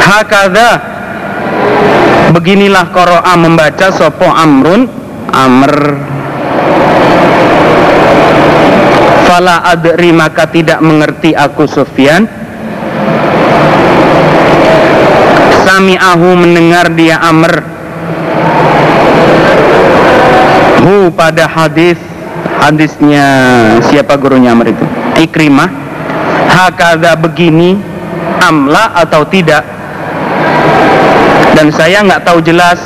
[0.00, 0.80] Hakada
[2.32, 4.88] Beginilah Qoro'a membaca Sopo Amrun
[5.28, 5.72] Amr
[9.32, 12.28] Fala adri maka tidak mengerti aku Sufyan.
[15.64, 17.64] Sami'ahu mendengar dia Amr.
[20.84, 21.96] Hu pada hadis
[22.60, 23.24] Hadisnya
[23.88, 24.84] siapa gurunya Amr itu?
[25.16, 25.72] Ikrimah.
[26.52, 27.80] Hakada begini
[28.36, 29.64] Amla atau tidak?
[31.56, 32.84] Dan saya nggak tahu jelas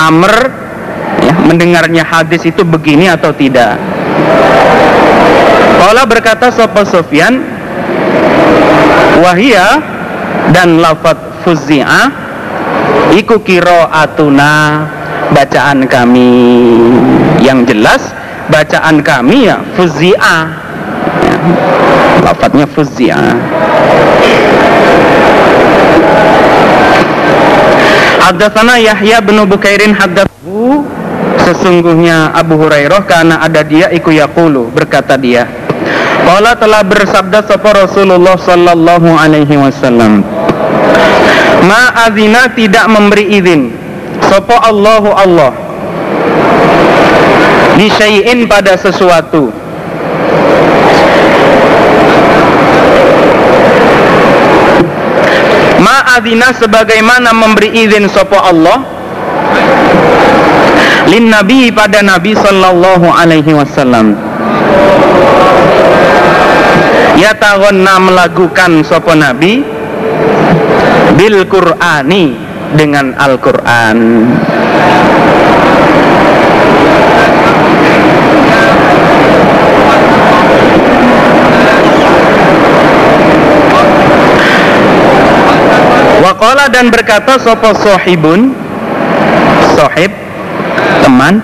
[0.00, 0.32] Amr
[1.20, 3.95] ya, Mendengarnya hadis itu begini atau tidak
[5.86, 7.46] Kala berkata Sopo Sufyan
[9.22, 9.78] Wahia
[10.50, 11.14] dan lafat
[11.46, 12.10] fuzzi'ah
[13.14, 14.82] Iku kiro atuna
[15.30, 16.34] bacaan kami.
[17.38, 18.02] Yang jelas
[18.50, 20.42] bacaan kami ya fuzzi'ah.
[21.22, 21.36] Ya,
[22.26, 22.66] Lafatnya
[28.26, 30.82] Haddatsana Yahya bin Bukairin haddatsu
[31.46, 35.46] sesungguhnya Abu Hurairah karena ada dia iku yaqulu berkata dia.
[36.26, 40.26] Qala telah bersabda sapa Rasulullah sallallahu alaihi wasallam
[41.62, 43.70] Ma azina tidak memberi izin.
[44.26, 45.66] Sapa Allahu Allah
[47.84, 49.52] syai'in pada sesuatu.
[55.76, 58.80] Ma'adina sebagaimana memberi izin sopo Allah
[61.06, 64.18] lin nabi pada nabi sallallahu alaihi wasallam.
[67.16, 69.64] Ya tagonna melakukan sopo nabi?
[71.16, 72.36] Bil qur'ani
[72.76, 73.98] dengan Al-Qur'an.
[86.20, 88.52] Waqala dan berkata sopo sohibun?
[89.72, 90.25] Sohib
[91.06, 91.38] Teman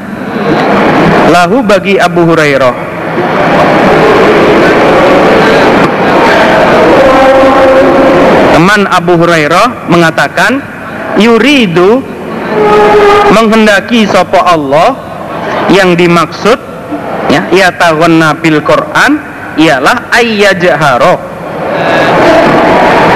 [1.30, 2.74] Lahu bagi Abu Hurairah.
[8.58, 10.58] Teman Abu Hurairah mengatakan
[11.14, 12.02] Yuridu
[13.30, 14.98] Menghendaki sopo Allah
[15.70, 16.58] Yang dimaksud
[17.30, 19.22] ya, Yatagonna bil Quran
[19.62, 21.30] Ialah ayyajaharo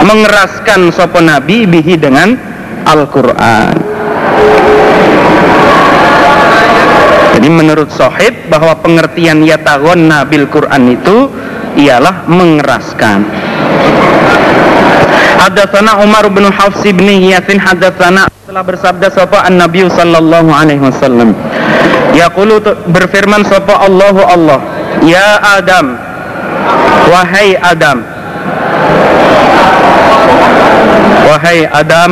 [0.06, 2.38] mengeraskan sopo nabi bihi dengan
[2.86, 3.85] Al-Quran
[7.46, 11.30] jadi menurut Sohib bahwa pengertian yatagon nabil Quran itu
[11.78, 13.22] ialah mengeraskan.
[15.38, 21.38] Hadatsana Umar bin Hafs bin Yasin hadatsana telah bersabda sapa an-nabi sallallahu alaihi wasallam.
[22.18, 24.58] Yaqulu berfirman sapa Allahu Allah
[25.06, 25.94] ya Adam
[27.14, 28.02] wahai Adam
[31.30, 32.10] wahai Adam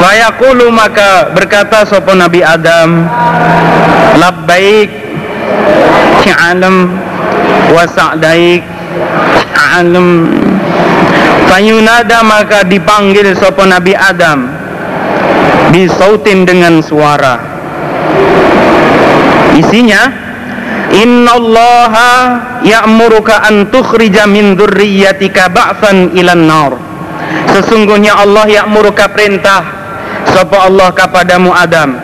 [0.00, 3.04] Fayaqulu maka berkata sopo Nabi Adam
[4.16, 4.90] Labbaik
[6.24, 6.76] Sya'alam
[7.70, 8.62] Wa sa'daik
[9.44, 10.08] Sya'alam
[11.50, 14.60] Fayunada maka dipanggil sopo Nabi Adam
[15.70, 17.38] Disautin dengan suara.
[19.54, 20.02] Isinya
[20.90, 22.10] Innallaha
[22.66, 26.89] ya'muruka an tukhrija min dzurriyyatika ba'san ilan nar
[27.50, 29.62] Sesungguhnya Allah ya'muruka perintah.
[30.30, 31.96] Sapa Allah kepadamu Adam?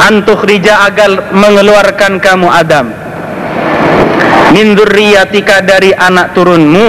[0.00, 2.86] Antukhrija agar mengeluarkan kamu Adam.
[4.50, 6.88] Min dzurriyyatika dari anak turunmu.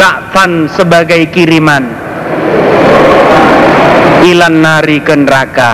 [0.00, 1.84] Ba'fan sebagai kiriman.
[4.24, 5.72] Ilan nari ke neraka.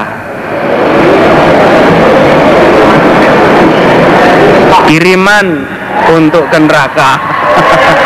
[4.87, 5.67] Kiriman
[6.15, 7.11] untuk ke neraka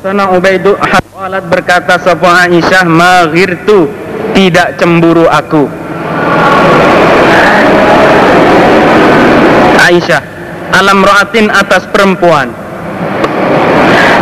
[0.00, 0.74] Sana Ubaidu
[1.20, 3.86] Alat berkata sapa Aisyah maghirtu
[4.32, 5.68] tidak cemburu aku.
[9.76, 10.22] Aisyah
[10.72, 12.48] alam roatin atas perempuan.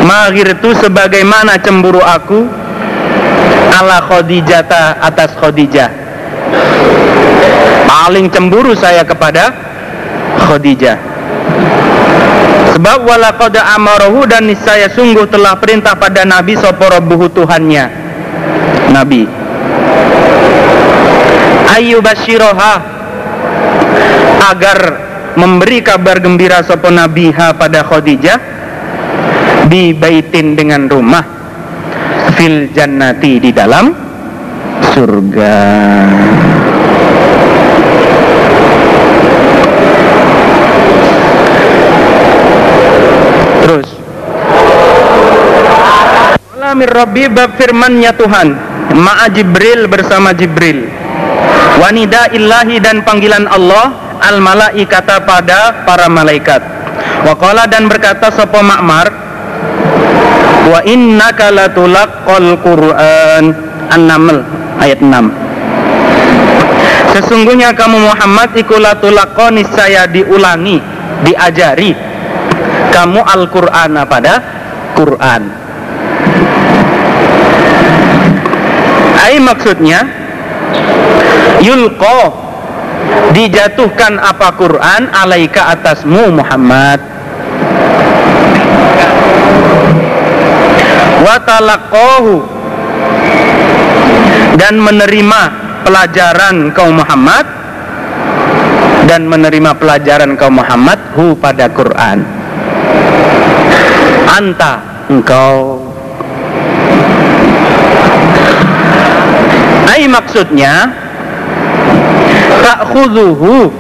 [0.05, 2.51] Maghirtu sebagaimana cemburu aku
[3.73, 5.91] ala Khadijata atas Khadijah.
[7.89, 9.53] Paling cemburu saya kepada
[10.49, 10.97] Khadijah.
[12.77, 17.85] Sebab walaqad amarahu dan niscaya sungguh telah perintah pada Nabi sapa rabbuhu Tuhannya.
[18.93, 19.27] Nabi.
[21.79, 22.75] Ayu basyiroha
[24.49, 24.79] agar
[25.37, 28.61] memberi kabar gembira sapa Nabi ha pada Khadijah.
[29.69, 31.38] Di baitin dengan rumah
[32.39, 33.91] fil jannati di dalam
[34.95, 35.59] surga.
[43.67, 43.89] Terus.
[46.55, 48.49] Alamir Rabbi bab firmannya Tuhan.
[48.95, 50.87] Ma'a Jibril bersama Jibril.
[51.83, 56.59] Wanida illahi dan panggilan Allah Al malaikata pada para malaikat.
[57.23, 59.28] Waqala dan berkata Sopo Ma'mar
[60.69, 63.45] Wa innaka latulaqqal Qur'an.
[63.89, 64.45] An-Naml
[64.85, 65.49] ayat 6
[67.17, 70.77] Sesungguhnya kamu Muhammad ikulatulakko niscaya diulangi,
[71.25, 71.97] diajari.
[72.93, 74.35] Kamu Al-Qur'an pada
[74.93, 75.43] Quran.
[79.19, 80.05] Ai maksudnya?
[81.65, 82.21] Yulqo
[83.33, 85.09] dijatuhkan apa Quran?
[85.11, 87.18] Alaika atasmu Muhammad
[91.29, 92.35] watalaqahu.
[94.57, 95.41] Dan menerima
[95.85, 97.45] pelajaran kaum Muhammad.
[99.05, 102.25] Dan menerima pelajaran kaum Muhammad hu pada Quran.
[104.29, 104.73] Anta
[105.09, 105.85] engkau.
[109.89, 110.93] Ai maksudnya?
[112.59, 113.73] Ta'khudhuhu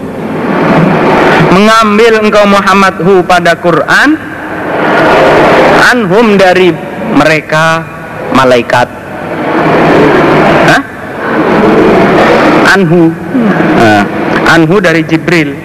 [1.52, 4.16] mengambil engkau Muhammad hu pada Quran.
[5.92, 6.72] Anhum dari
[7.16, 7.84] mereka
[8.34, 8.88] malaikat.
[10.68, 10.82] Hah?
[12.76, 13.12] anhu.
[13.78, 14.04] Nah,
[14.52, 15.56] anhu dari Jibril.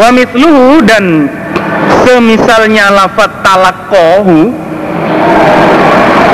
[0.00, 1.28] Wa mithluhu dan
[2.08, 4.48] semisalnya lafat talakohu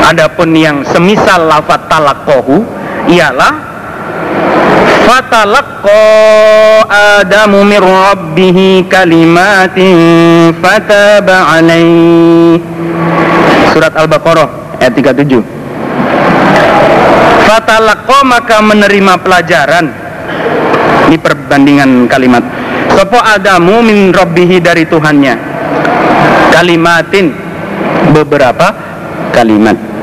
[0.06, 2.62] adapun yang semisal lafat talakohu
[3.10, 3.76] ialah
[5.07, 6.03] fatalaqqa
[7.23, 9.97] adamu min rabbih kalimatin
[10.59, 12.59] fataba alaih
[13.70, 15.41] surat al-baqarah ayat 37
[17.47, 19.87] fatalaqqa maka menerima pelajaran
[21.07, 22.43] di perbandingan kalimat.
[22.91, 25.35] Sopo adamu min rabbihi dari Tuhannya.
[26.51, 27.47] Kalimatin
[28.11, 28.73] Beberapa
[29.35, 29.95] kalimat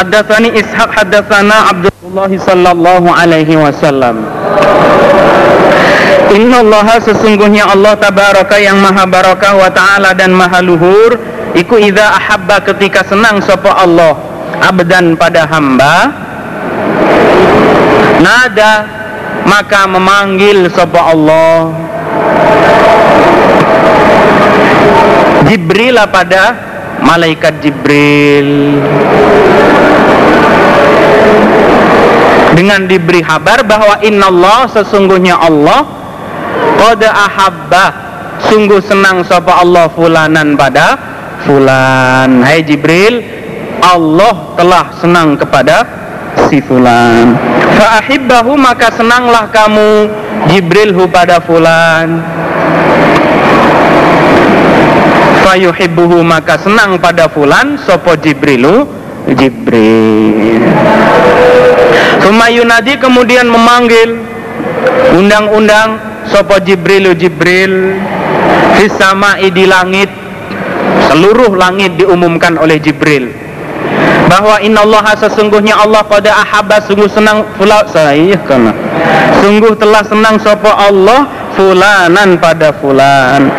[0.00, 4.24] Haddatsani Ishaq haddatsana Abdullah sallallahu alaihi wasallam.
[6.32, 9.68] Inna Allah sesungguhnya Allah tabaraka yang maha barakah wa
[10.14, 11.18] dan maha luhur
[11.58, 14.14] Iku idza ahabba ketika senang sapa Allah
[14.62, 16.08] abdan pada hamba
[18.22, 18.86] Nada
[19.44, 21.74] maka memanggil sapa Allah.
[25.48, 26.69] Jibril pada
[27.04, 28.80] malaikat Jibril.
[32.54, 35.86] Dengan diberi kabar bahwa Allah sesungguhnya Allah
[36.76, 37.86] qad ahabba.
[38.40, 40.96] Sungguh senang sapa Allah fulanan pada
[41.44, 42.40] fulan.
[42.40, 43.20] Hai Jibril
[43.84, 45.84] Allah telah senang kepada
[46.48, 47.36] si fulan.
[47.76, 50.08] Fa'ahibbahu maka senanglah kamu
[50.48, 52.20] Jibrilhu pada fulan
[55.50, 58.86] fayuhibbuhu maka senang pada fulan sopo Jibrilu?
[59.34, 60.62] Jibril.
[62.22, 64.14] Sumayunadi kemudian memanggil
[65.18, 65.98] undang-undang
[66.30, 67.98] sopo Jibrilu Jibril.
[68.78, 70.06] Fisama'i di langit.
[71.10, 73.34] Seluruh langit diumumkan oleh Jibril.
[74.30, 78.70] Bahwa innallaha sesungguhnya Allah pada ahabba sungguh senang fulan saya kana
[79.42, 81.26] sungguh telah senang sapa Allah
[81.58, 83.50] fulanan pada fulan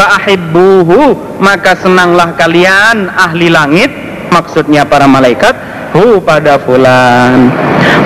[0.00, 1.12] fa ahibbuhu
[1.44, 3.92] maka senanglah kalian ahli langit
[4.32, 5.52] maksudnya para malaikat
[5.92, 7.52] hu pada fulan.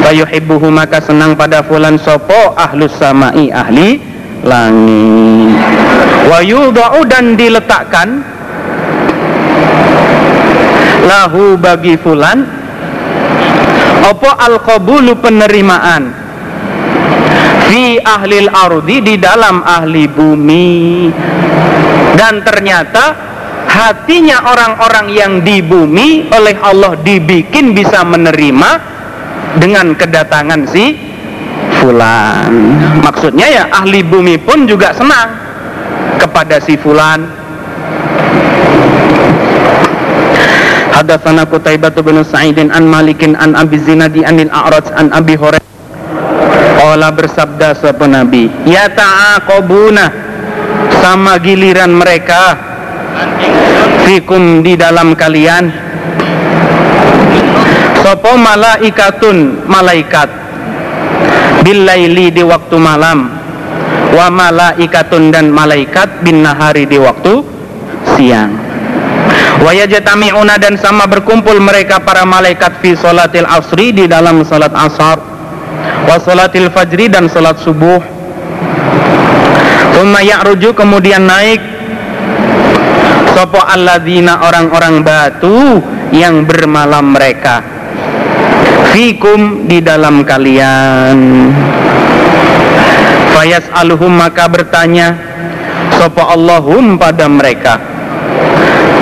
[0.03, 4.03] Fa yuhibbuhu maka senang pada fulan sapa ahlus samai ahli
[4.43, 5.55] langit.
[6.27, 8.27] Wa yudau dan diletakkan
[11.07, 12.43] lahu bagi fulan
[14.03, 16.25] apa al qabulu penerimaan
[17.69, 21.12] fi ahlil ardi di dalam ahli bumi
[22.15, 23.15] dan ternyata
[23.66, 28.70] hatinya orang-orang yang di bumi oleh Allah dibikin bisa menerima
[29.59, 30.95] dengan kedatangan si
[31.82, 32.51] fulan.
[33.03, 35.28] Maksudnya ya ahli bumi pun juga senang
[36.23, 37.27] kepada si fulan.
[40.95, 45.66] Hadatsana Qutaibah bin Sa'idin an Malikin an Abi Zinadi anil A'raj an Abi Hurairah.
[46.74, 50.24] Qala bersabda sapa Nabi Ya ta'aqabuna
[51.01, 52.56] sama giliran mereka
[54.05, 55.73] fikum di dalam kalian.
[58.05, 60.28] Sopo malaikatun malaikat.
[61.65, 63.32] Billaili di waktu malam.
[64.12, 67.40] Wa malaikatun dan malaikat bin nahari di waktu
[68.15, 68.52] siang.
[69.65, 75.16] Wayajtami'una dan sama berkumpul mereka para malaikat fi salatil asri di dalam salat asar.
[76.05, 78.14] Wa salatil fajri dan salat subuh
[79.95, 81.62] Thumma ya'ruju kemudian naik.
[83.35, 85.79] Sopo alladzina orang-orang batu
[86.11, 87.62] yang bermalam mereka.
[88.91, 91.19] Fikum di dalam kalian.
[93.35, 95.19] Fayas aluhum maka bertanya
[95.99, 97.79] Sopo Allahum pada mereka?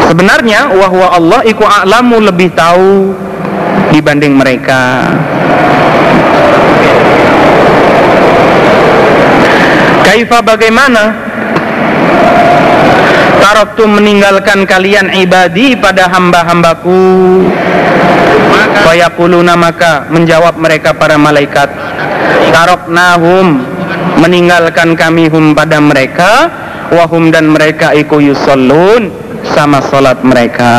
[0.08, 3.16] Sebenarnya wahwa Allah iku a'lamu lebih tahu
[3.94, 5.08] dibanding mereka.
[10.12, 11.08] Kaifa bagaimana?
[13.40, 17.00] Taraktu meninggalkan kalian ibadi pada hamba-hambaku.
[18.84, 21.72] Fayaquluna maka menjawab mereka para malaikat.
[22.52, 23.64] Taraknahum
[24.20, 26.52] meninggalkan kami hum pada mereka
[26.92, 29.08] wahum dan mereka iku yusallun
[29.56, 30.76] sama salat mereka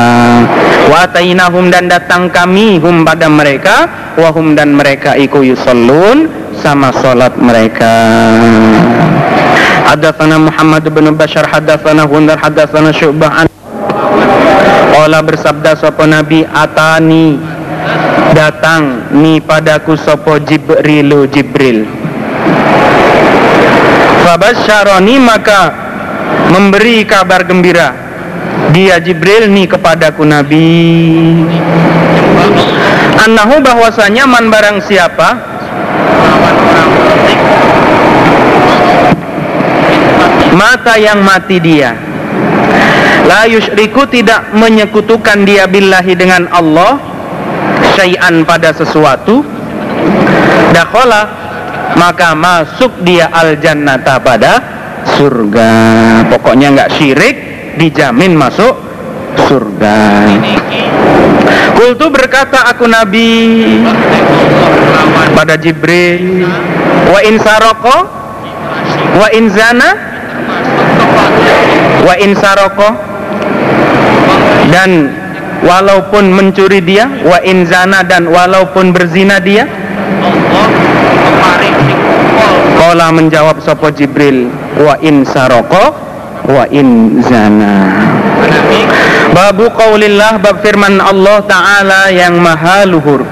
[0.93, 6.29] wa dan datang kami hum pada mereka wahum dan mereka iku yusallun
[6.61, 7.97] sama salat mereka
[9.93, 13.47] Hadatsana Muhammad bin Bashar hadatsana Hundar hadatsana Syu'bah an.
[14.89, 17.37] Qala bersabda sapa Nabi atani
[18.33, 21.85] datang ni padaku sapa Jibrilu Jibril.
[24.25, 25.61] Fabasyaroni maka
[26.49, 27.93] memberi kabar gembira.
[28.73, 30.73] Dia Jibril nih kepadaku Nabi.
[33.29, 35.53] Annahu bahwasanya man barang siapa
[40.53, 41.97] Mata yang mati dia.
[43.25, 47.01] La yushriku tidak menyekutukan dia billahi dengan Allah
[47.97, 49.41] Syai'an pada sesuatu.
[50.73, 51.43] Dakhola
[51.93, 54.53] Maka masuk dia al jannata pada
[55.17, 55.71] surga.
[56.29, 57.35] Pokoknya nggak syirik
[57.77, 58.77] Dijamin masuk
[59.49, 60.29] surga.
[61.73, 63.29] Kultu berkata aku Nabi
[65.33, 66.45] pada Jibril
[67.09, 67.97] Wa in saroko
[69.17, 70.12] Wa in zana
[72.03, 72.89] Wa in saroko.
[74.71, 74.91] Dan
[75.63, 79.67] walaupun mencuri dia Wa in zana dan walaupun berzina dia
[82.79, 84.49] Kola menjawab sopo Jibril
[84.79, 85.95] Wa in saroko
[86.43, 87.95] Wa in zana.
[89.31, 93.23] Babu qaulillah bab firman Allah Ta'ala yang maha luhur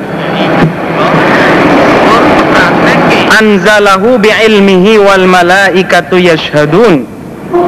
[3.41, 7.09] Anzalahu bi'ilmihi wal malaikatu yashhadun.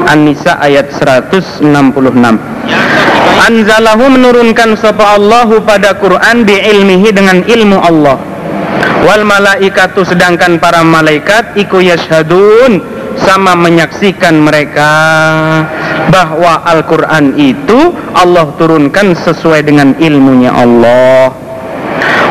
[0.05, 1.65] An-Nisa ayat 166
[3.41, 8.21] Anzalahu menurunkan sapa Allahu pada Quran bi'ilmihi dengan ilmu Allah.
[9.01, 12.77] Wal malaikatu sedangkan para malaikat iku yashhadun
[13.17, 14.93] sama menyaksikan mereka
[16.13, 21.33] bahwa Al-Quran itu Allah turunkan sesuai dengan ilmunya Allah.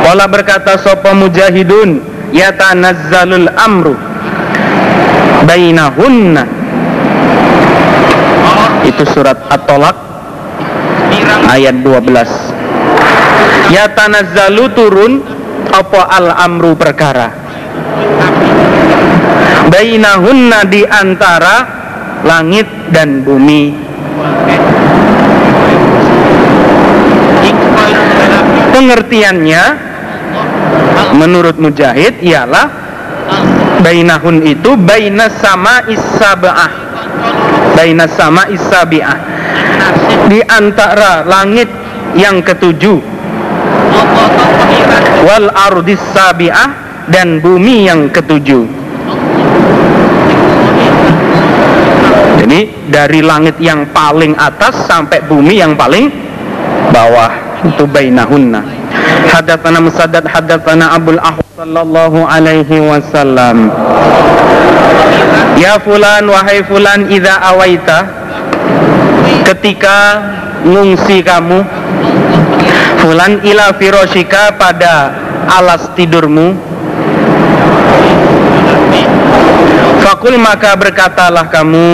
[0.07, 3.95] Wala berkata sopa mujahidun Yatanazzalul amru
[5.45, 6.45] Bainahunna
[8.89, 9.97] Itu surat At-Tolak
[11.53, 15.13] Ayat 12 Yatanazzalu turun
[15.73, 17.43] Apa al-amru perkara?
[19.73, 21.83] Bainahunna di antara
[22.23, 23.73] langit dan bumi.
[28.73, 29.92] Pengertiannya
[31.13, 32.67] menurut Mujahid ialah
[33.85, 36.71] bainahun itu bainas sama isabah
[37.75, 39.19] bainas sama isabiah
[40.29, 41.69] di antara langit
[42.17, 43.01] yang ketujuh.
[45.23, 46.69] Wal ardis sabiah
[47.09, 48.65] dan bumi yang ketujuh.
[52.43, 56.11] Jadi dari langit yang paling atas sampai bumi yang paling
[56.91, 57.33] bawah.
[57.63, 58.82] Itu bainahunna
[59.31, 63.71] hadatsana musaddad hadatsana abul ahwas sallallahu alaihi wasallam.
[65.61, 67.99] Ya fulan wahai fulan idza awaita
[69.47, 69.97] ketika
[70.67, 71.63] ngungsi kamu
[73.05, 75.13] fulan ila firoshika pada
[75.59, 76.57] alas tidurmu.
[80.03, 81.87] Fakul maka berkatalah kamu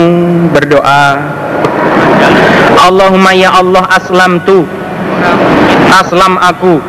[0.49, 1.37] berdoa.
[2.79, 4.63] Allahumma ya Allah aslam tu
[5.89, 6.79] Aslam aku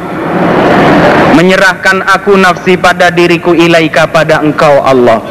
[1.38, 5.22] Menyerahkan aku nafsi pada diriku ilaika pada engkau Allah.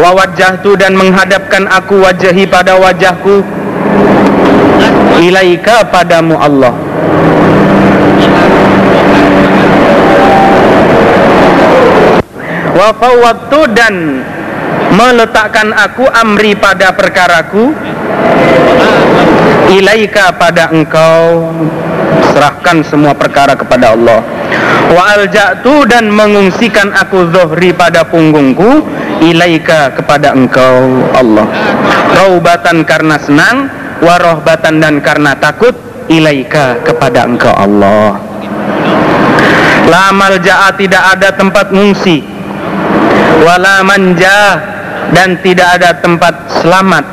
[0.00, 3.44] Wa wajahtu dan menghadapkan aku wajahi pada wajahku
[5.20, 6.72] Ilaika padamu Allah.
[12.72, 14.24] Wa fawwadtu dan
[14.96, 17.76] meletakkan aku amri pada perkaraku
[19.68, 21.52] ilaika pada engkau
[22.32, 24.20] serahkan semua perkara kepada Allah.
[24.90, 28.82] Wa alja'tu dan mengungsikan aku zuhri pada punggungku
[29.22, 31.46] ilaika kepada engkau Allah.
[32.16, 33.70] Raubatan karena senang
[34.00, 35.76] wa rohbatan dan karena takut
[36.10, 38.18] ilaika kepada engkau Allah.
[39.86, 42.22] La malja'a tidak ada tempat ngungsi
[43.40, 44.60] wala manja
[45.16, 47.04] dan tidak ada tempat selamat.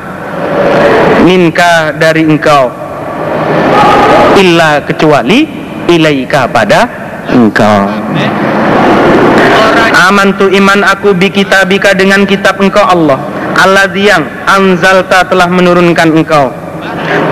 [1.25, 2.86] Minka dari engkau
[4.37, 5.49] illa kecuali
[5.89, 6.85] ilaika pada
[7.33, 7.89] engkau.
[10.07, 13.17] Amantu iman aku bi kitabika dengan kitab engkau Allah
[13.57, 16.53] Allah yang anzalta telah menurunkan engkau.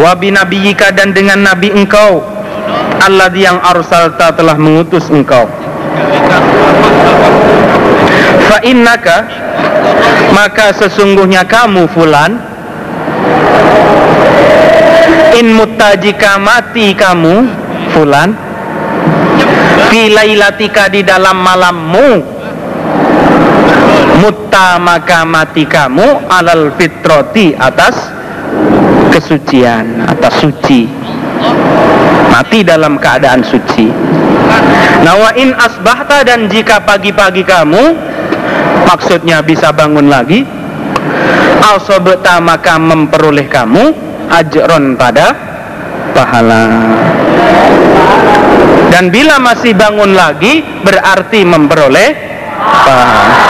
[0.02, 2.26] Wa binabiyika dan dengan nabi engkau
[2.99, 5.45] Allah yang arsalta telah mengutus engkau.
[8.49, 9.30] Fa innaka
[10.34, 12.41] maka sesungguhnya kamu fulan
[15.38, 17.48] in mutta jika mati kamu
[17.91, 18.34] fulan
[19.90, 22.10] fi lailatika di dalam malammu.
[24.15, 27.94] Mutta maka mati kamu alal fitroti atas
[29.11, 30.88] kesucian atas suci.
[32.32, 33.88] Mati dalam keadaan suci.
[35.03, 37.94] Nah wa in asbahta dan jika pagi-pagi kamu
[38.90, 40.48] maksudnya bisa bangun lagi
[41.73, 45.35] asobeta maka memperoleh kamu ajron pada
[46.15, 46.64] pahala.
[48.89, 52.10] Dan bila masih bangun lagi berarti memperoleh
[52.85, 53.35] pahala.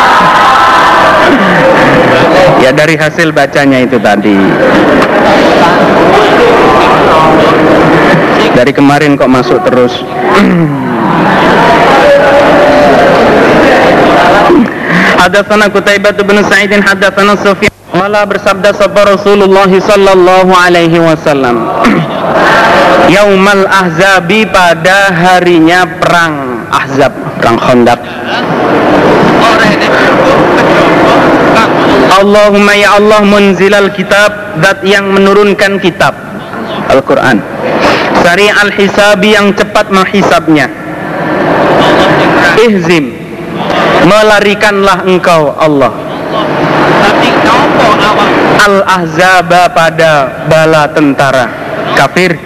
[2.64, 4.34] Ya dari hasil bacanya itu tadi.
[8.56, 9.94] Dari kemarin kok masuk terus.
[15.22, 17.74] Hadatsana Qutaibah bin Sa'id hadatsana Sufyan
[18.06, 21.58] Wala bersabda sapa Rasulullah sallallahu alaihi wasallam
[23.18, 26.70] Yaumal Ahzabi pada harinya perang.
[26.70, 27.10] Ahzab,
[27.42, 27.98] perang Khandaq.
[32.22, 36.14] Allahumma ya Allah munzilal kitab Zat yang menurunkan kitab.
[36.94, 37.42] Al-Quran.
[38.22, 40.70] Sari al-hisabi yang cepat menghisabnya
[42.70, 43.18] Ihzim.
[44.06, 46.06] Melarikanlah engkau Allah
[48.56, 51.46] Al-Ahzaba pada bala tentara.
[51.96, 52.38] Kafir.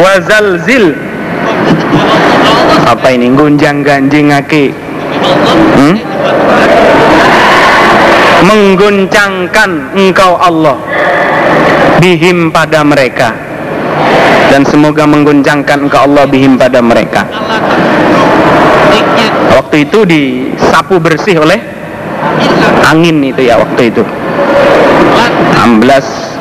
[0.00, 0.96] Wazalzil.
[2.88, 3.30] Apa ini?
[3.32, 4.72] Gunjang ganjing aki.
[5.76, 5.96] Hmm?
[8.42, 10.76] Mengguncangkan engkau Allah.
[12.02, 13.30] Bihim pada mereka.
[14.50, 17.24] Dan semoga mengguncangkan engkau Allah bihim pada mereka.
[19.52, 21.81] Waktu itu disapu bersih oleh
[22.88, 24.02] angin itu ya waktu itu.
[25.62, 26.32] 16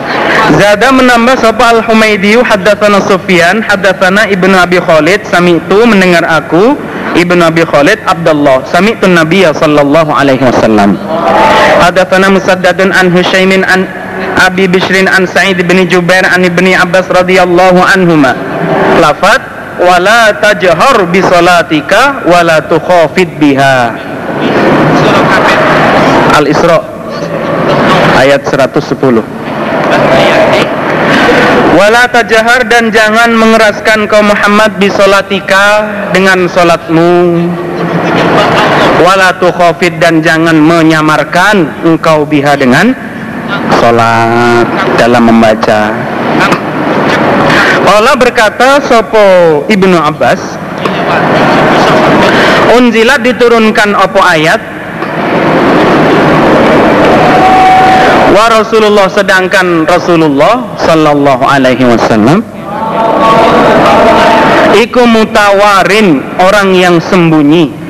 [0.57, 6.75] Zada menambah sapa Al-Humaydi haddatsana Sufyan haddatsana Ibnu Abi Khalid sami'tu mendengar aku
[7.15, 10.97] Ibnu Abi Khalid Abdullah sami'tu Nabiya sallallahu alaihi wasallam.
[11.79, 13.87] Haddatsana Musaddadun an Hushaimin an
[14.39, 18.35] Abi Bishrin an Sa'id bin Jubair an Ibni Abbas radhiyallahu anhuma.
[18.99, 19.41] Lafat
[19.79, 23.95] wala tajhar bi salatika wala tukhafid biha
[26.31, 26.79] Al-Isra
[28.15, 28.95] ayat 110
[31.71, 37.11] Wala tajahar dan jangan mengeraskan kaum Muhammad bisolatika dengan solatmu
[39.01, 42.93] Wala tukhafid dan jangan menyamarkan engkau biha dengan
[43.81, 44.69] solat
[45.01, 45.89] dalam membaca.
[47.91, 49.25] Allah berkata Sopo
[49.65, 50.39] Ibnu Abbas?
[52.77, 54.61] Unzilat diturunkan opo ayat
[58.31, 62.39] wa Rasulullah sedangkan Rasulullah sallallahu alaihi wasallam
[64.79, 67.83] iku mutawarin orang yang sembunyi.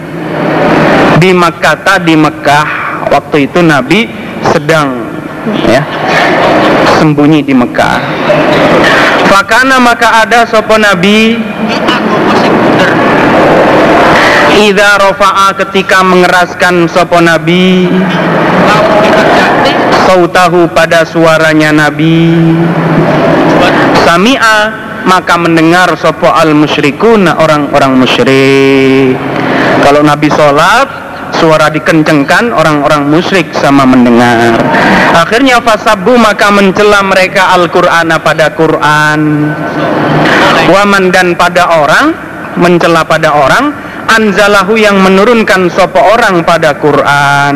[1.22, 2.65] Di Makkah di Mekah
[3.13, 4.09] waktu itu Nabi
[4.41, 5.05] sedang
[5.69, 5.85] ya
[6.97, 7.99] sembunyi di Mekah
[9.30, 11.38] Fakana maka ada sopo Nabi
[14.51, 17.88] Ida rofa'a ketika mengeraskan sopo Nabi
[20.07, 22.34] sautahu pada suaranya Nabi.
[24.06, 24.57] Sami'a
[25.06, 29.18] maka mendengar sopo al musyrikun orang-orang musyrik.
[29.82, 30.88] Kalau Nabi sholat
[31.36, 34.60] suara dikencengkan orang-orang musyrik sama mendengar.
[35.15, 39.22] Akhirnya fasabu maka mencela mereka Al-Qur'an pada Quran.
[40.69, 42.14] Waman dan pada orang
[42.60, 43.73] mencela pada orang
[44.11, 47.56] anzalahu yang menurunkan sopo orang pada Quran.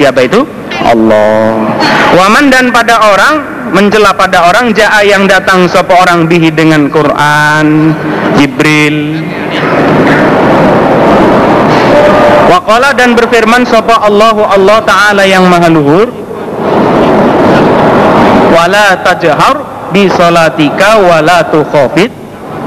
[0.00, 1.70] Siapa itu Allah.
[2.14, 3.34] Waman dan pada orang
[3.74, 7.94] mencela pada orang jaa yang datang sopo orang bihi dengan Quran
[8.38, 9.22] Jibril.
[12.50, 16.06] Waqala dan berfirman sapa Allahu Allah Ta'ala yang maha luhur.
[18.54, 22.14] Wala tajhar bi salatika wala tukhafit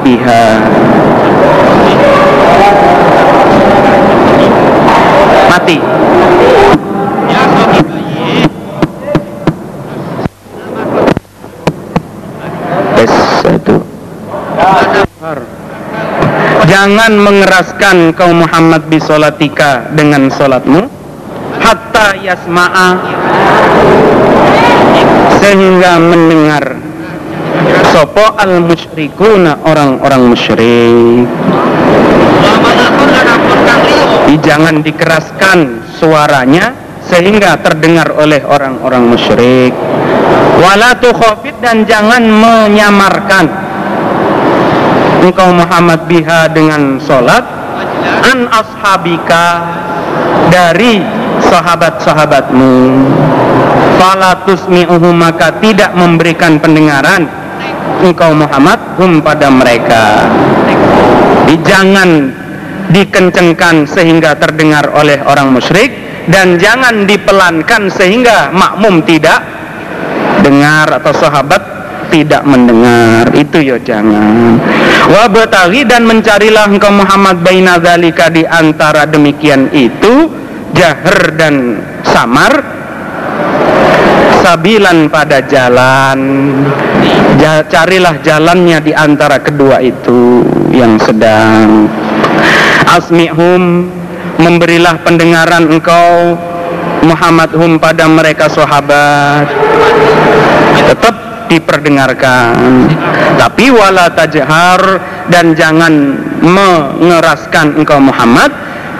[0.03, 0.45] biha.
[5.47, 5.79] Mati
[16.78, 20.86] Jangan mengeraskan kaum Muhammad bisolatika dengan solatmu
[21.58, 22.90] Hatta yasma'a.
[25.41, 26.78] Sehingga mendengar
[27.90, 31.26] Sopo al musyrikuna orang-orang musyrik.
[34.45, 36.78] Jangan dikeraskan suaranya
[37.10, 39.74] Sehingga terdengar oleh orang-orang musyrik.
[40.62, 43.66] Wala tukhafid dan jangan menyamarkan
[45.28, 47.44] engkau Muhammad biha dengan solat
[48.24, 49.45] an ashabika
[50.48, 51.04] dari
[51.44, 52.74] sahabat-sahabatmu.
[53.99, 57.28] Fala tusmi'uhum maka tidak memberikan pendengaran
[57.99, 60.24] engkau Muhammad hum pada mereka.
[61.68, 62.32] Jangan
[62.91, 65.91] dikencengkan sehingga terdengar oleh orang musyrik
[66.32, 69.44] dan jangan dipelankan sehingga makmum tidak
[70.44, 71.60] dengar atau sahabat
[72.12, 73.28] tidak mendengar.
[73.36, 74.60] Itu ya jangan
[75.07, 75.25] wa
[75.88, 80.27] dan mencarilah engkau Muhammad baina zalika di antara demikian itu
[80.75, 82.77] jahar dan samar
[84.47, 86.19] sabilan pada jalan.
[87.38, 91.91] Ja- carilah jalannya di antara kedua itu yang sedang.
[92.88, 93.91] Asmihum
[94.39, 96.39] memberilah pendengaran engkau
[97.03, 99.45] Muhammad hum pada mereka sahabat.
[100.88, 101.15] Tetap
[101.48, 102.88] diperdengarkan.
[103.40, 104.82] Tapi wala tajhar
[105.32, 105.94] dan jangan
[106.44, 108.52] mengeraskan engkau Muhammad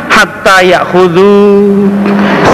[0.07, 1.30] hatta ya'khudhu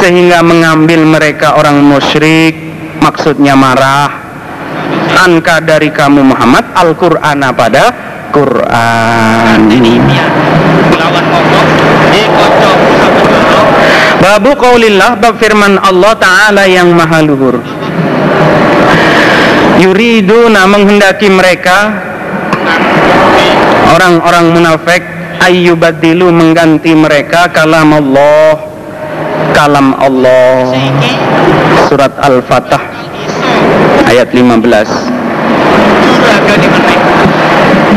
[0.01, 2.57] sehingga mengambil mereka orang musyrik
[2.99, 4.09] maksudnya marah.
[5.13, 7.93] Anka dari kamu Muhammad Al-Qur'ana pada
[8.33, 9.69] Quran.
[9.71, 9.93] Ini
[10.97, 11.67] lawan ngomong
[12.33, 12.77] kocok.
[14.19, 17.59] Babu qaulillah bab firman Allah taala yang maha luhur.
[19.81, 21.93] Yuriduna menghendaki mereka.
[23.93, 25.03] Orang-orang munafik
[25.41, 28.57] ayyubadilu mengganti mereka kalam Allah.
[29.53, 30.73] Kalam Allah.
[31.89, 32.81] Surat Al-Fatah
[34.09, 35.13] ayat 15
[36.23, 37.01] juragan di meneng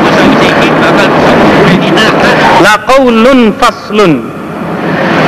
[0.03, 4.13] masa siki bakal bisa memberi nakan la qaulun faslun.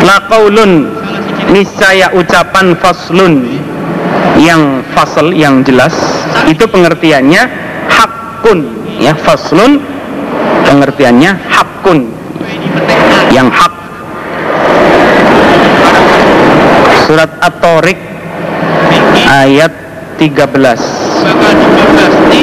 [0.07, 0.73] La qaulun
[1.53, 3.35] niscaya ucapan faslun.
[4.39, 5.95] Yang fasl yang jelas
[6.49, 7.43] itu pengertiannya
[7.93, 8.59] hakun
[8.99, 9.85] ya faslun.
[10.65, 12.09] Pengertiannya hakun.
[13.33, 13.75] Yang hak.
[17.09, 17.97] Surat at-tariq
[19.29, 19.73] ayat
[20.21, 22.43] 13 bakal dibebas di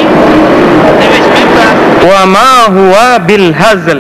[1.02, 4.00] Dewes bebas wa ma huwa bil hazl.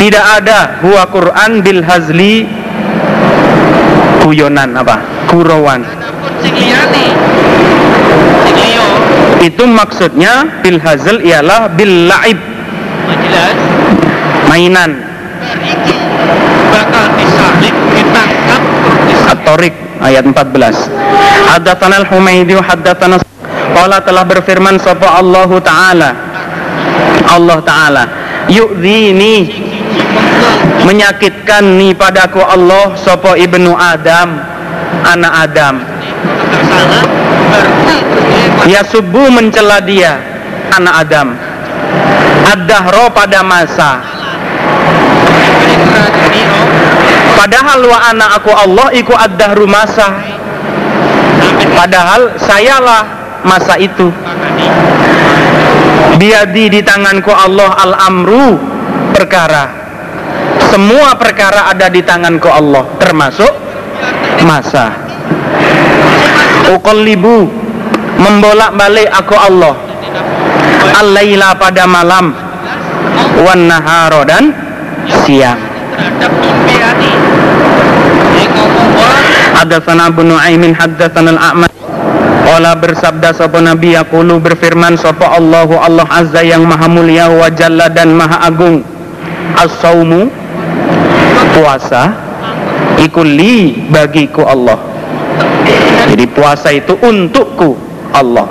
[0.00, 2.48] Tidak ada huwa Quran bil hazli.
[4.26, 5.26] Guyonan apa?
[5.30, 5.86] Gurauan
[9.40, 12.38] itu maksudnya bil hazl ialah bil laib.
[13.10, 13.56] Jelas.
[14.46, 14.90] Mainan.
[15.60, 15.96] Iki
[16.70, 18.62] bakal disalib ditangkap
[19.30, 20.90] At-Tariq ayat 14
[21.54, 23.16] Haddatsana al-Humaidi wa haddatsana
[23.70, 26.10] Qala telah berfirman sapa Allah taala?
[27.30, 28.04] Allah taala.
[28.50, 29.46] Yu'dhini
[30.84, 34.42] menyakitkan ni padaku Allah sapa ibnu Adam?
[35.06, 35.74] Anak Adam
[38.68, 40.20] ya subuh mencela dia
[40.74, 41.28] anak Adam.
[42.50, 44.02] Ad-dahro pada masa.
[47.36, 50.18] Padahal wa anak aku Allah iku ad-dahru masa.
[51.72, 53.02] Padahal sayalah
[53.46, 54.12] masa itu.
[56.20, 58.60] Biadi di tanganku Allah al-amru
[59.14, 59.80] perkara.
[60.68, 63.50] Semua perkara ada di tanganku Allah Termasuk
[64.46, 64.92] masa.
[66.70, 67.59] Uqallibu
[68.20, 69.74] Membolak balik aku Allah.
[71.00, 72.36] Al-laila pada malam.
[73.40, 74.52] Wan naharo dan
[75.24, 75.56] siang.
[79.56, 81.74] Hadatsana Abu Nuaimin hadatsana al-A'mash
[82.50, 87.92] Qala bersabda sapa Nabi yaqulu berfirman sapa Allahu Allah Azza yang Maha Mulia wa Jalla
[87.92, 88.82] dan Maha Agung.
[89.54, 90.32] As-saumu
[91.54, 92.16] puasa
[93.00, 94.80] iku li bagiku Allah.
[96.10, 98.48] Jadi puasa itu untukku Allah.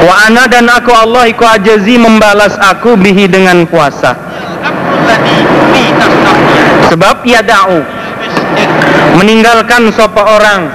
[0.00, 4.16] Wa ana dan aku Allah iku ajazi membalas aku bihi dengan puasa
[6.90, 7.78] Sebab ya da'u.
[9.18, 10.66] Meninggalkan sopa orang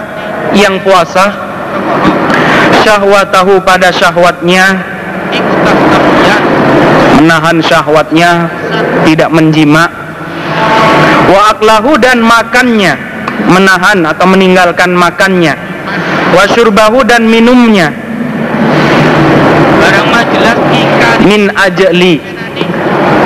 [0.55, 1.33] yang puasa.
[2.85, 4.79] Syahwatahu pada syahwatnya.
[7.19, 8.47] Menahan syahwatnya.
[9.05, 9.85] Tidak menjima
[11.25, 12.95] wa aklahu dan makannya.
[13.45, 15.74] Menahan atau meninggalkan makannya
[16.35, 17.95] wa syurbahu dan minumnya.
[19.79, 21.17] Barang mah jelas ikan.
[21.23, 22.19] Min ajli.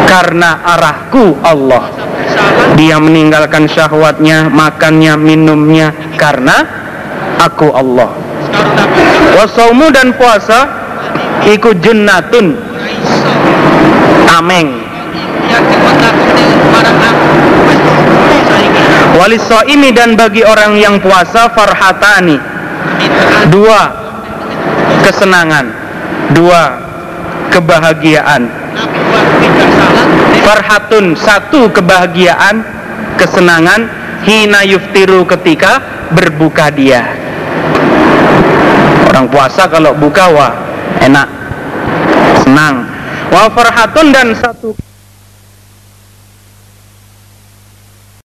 [0.06, 1.90] Karena arahku Allah.
[2.78, 5.90] Dia meninggalkan syahwatnya makannya minumnya.
[6.22, 6.62] Karena
[7.42, 8.14] aku Allah.
[9.42, 10.70] Wasaumu dan puasa
[11.50, 12.58] iku junnatun.
[12.90, 13.32] Iso
[14.30, 14.70] tameng
[15.50, 17.28] yang dimenakuni barang aku
[17.66, 17.82] wis
[18.46, 18.84] saiki
[19.18, 22.38] waliso ini dan bagi orang yang puasa farhatani
[23.52, 23.82] dua
[25.06, 25.66] kesenangan.
[26.36, 26.62] Dua
[27.50, 28.50] kebahagiaan.
[30.46, 32.62] Farhatun satu kebahagiaan
[33.18, 33.90] kesenangan.
[34.20, 35.80] Hina yuftiru ketika
[36.12, 37.08] berbuka dia.
[39.10, 40.54] Orang puasa kalau buka wah
[41.00, 41.28] enak.
[42.44, 42.84] Senang.
[43.32, 44.76] Wa farhatun dan satu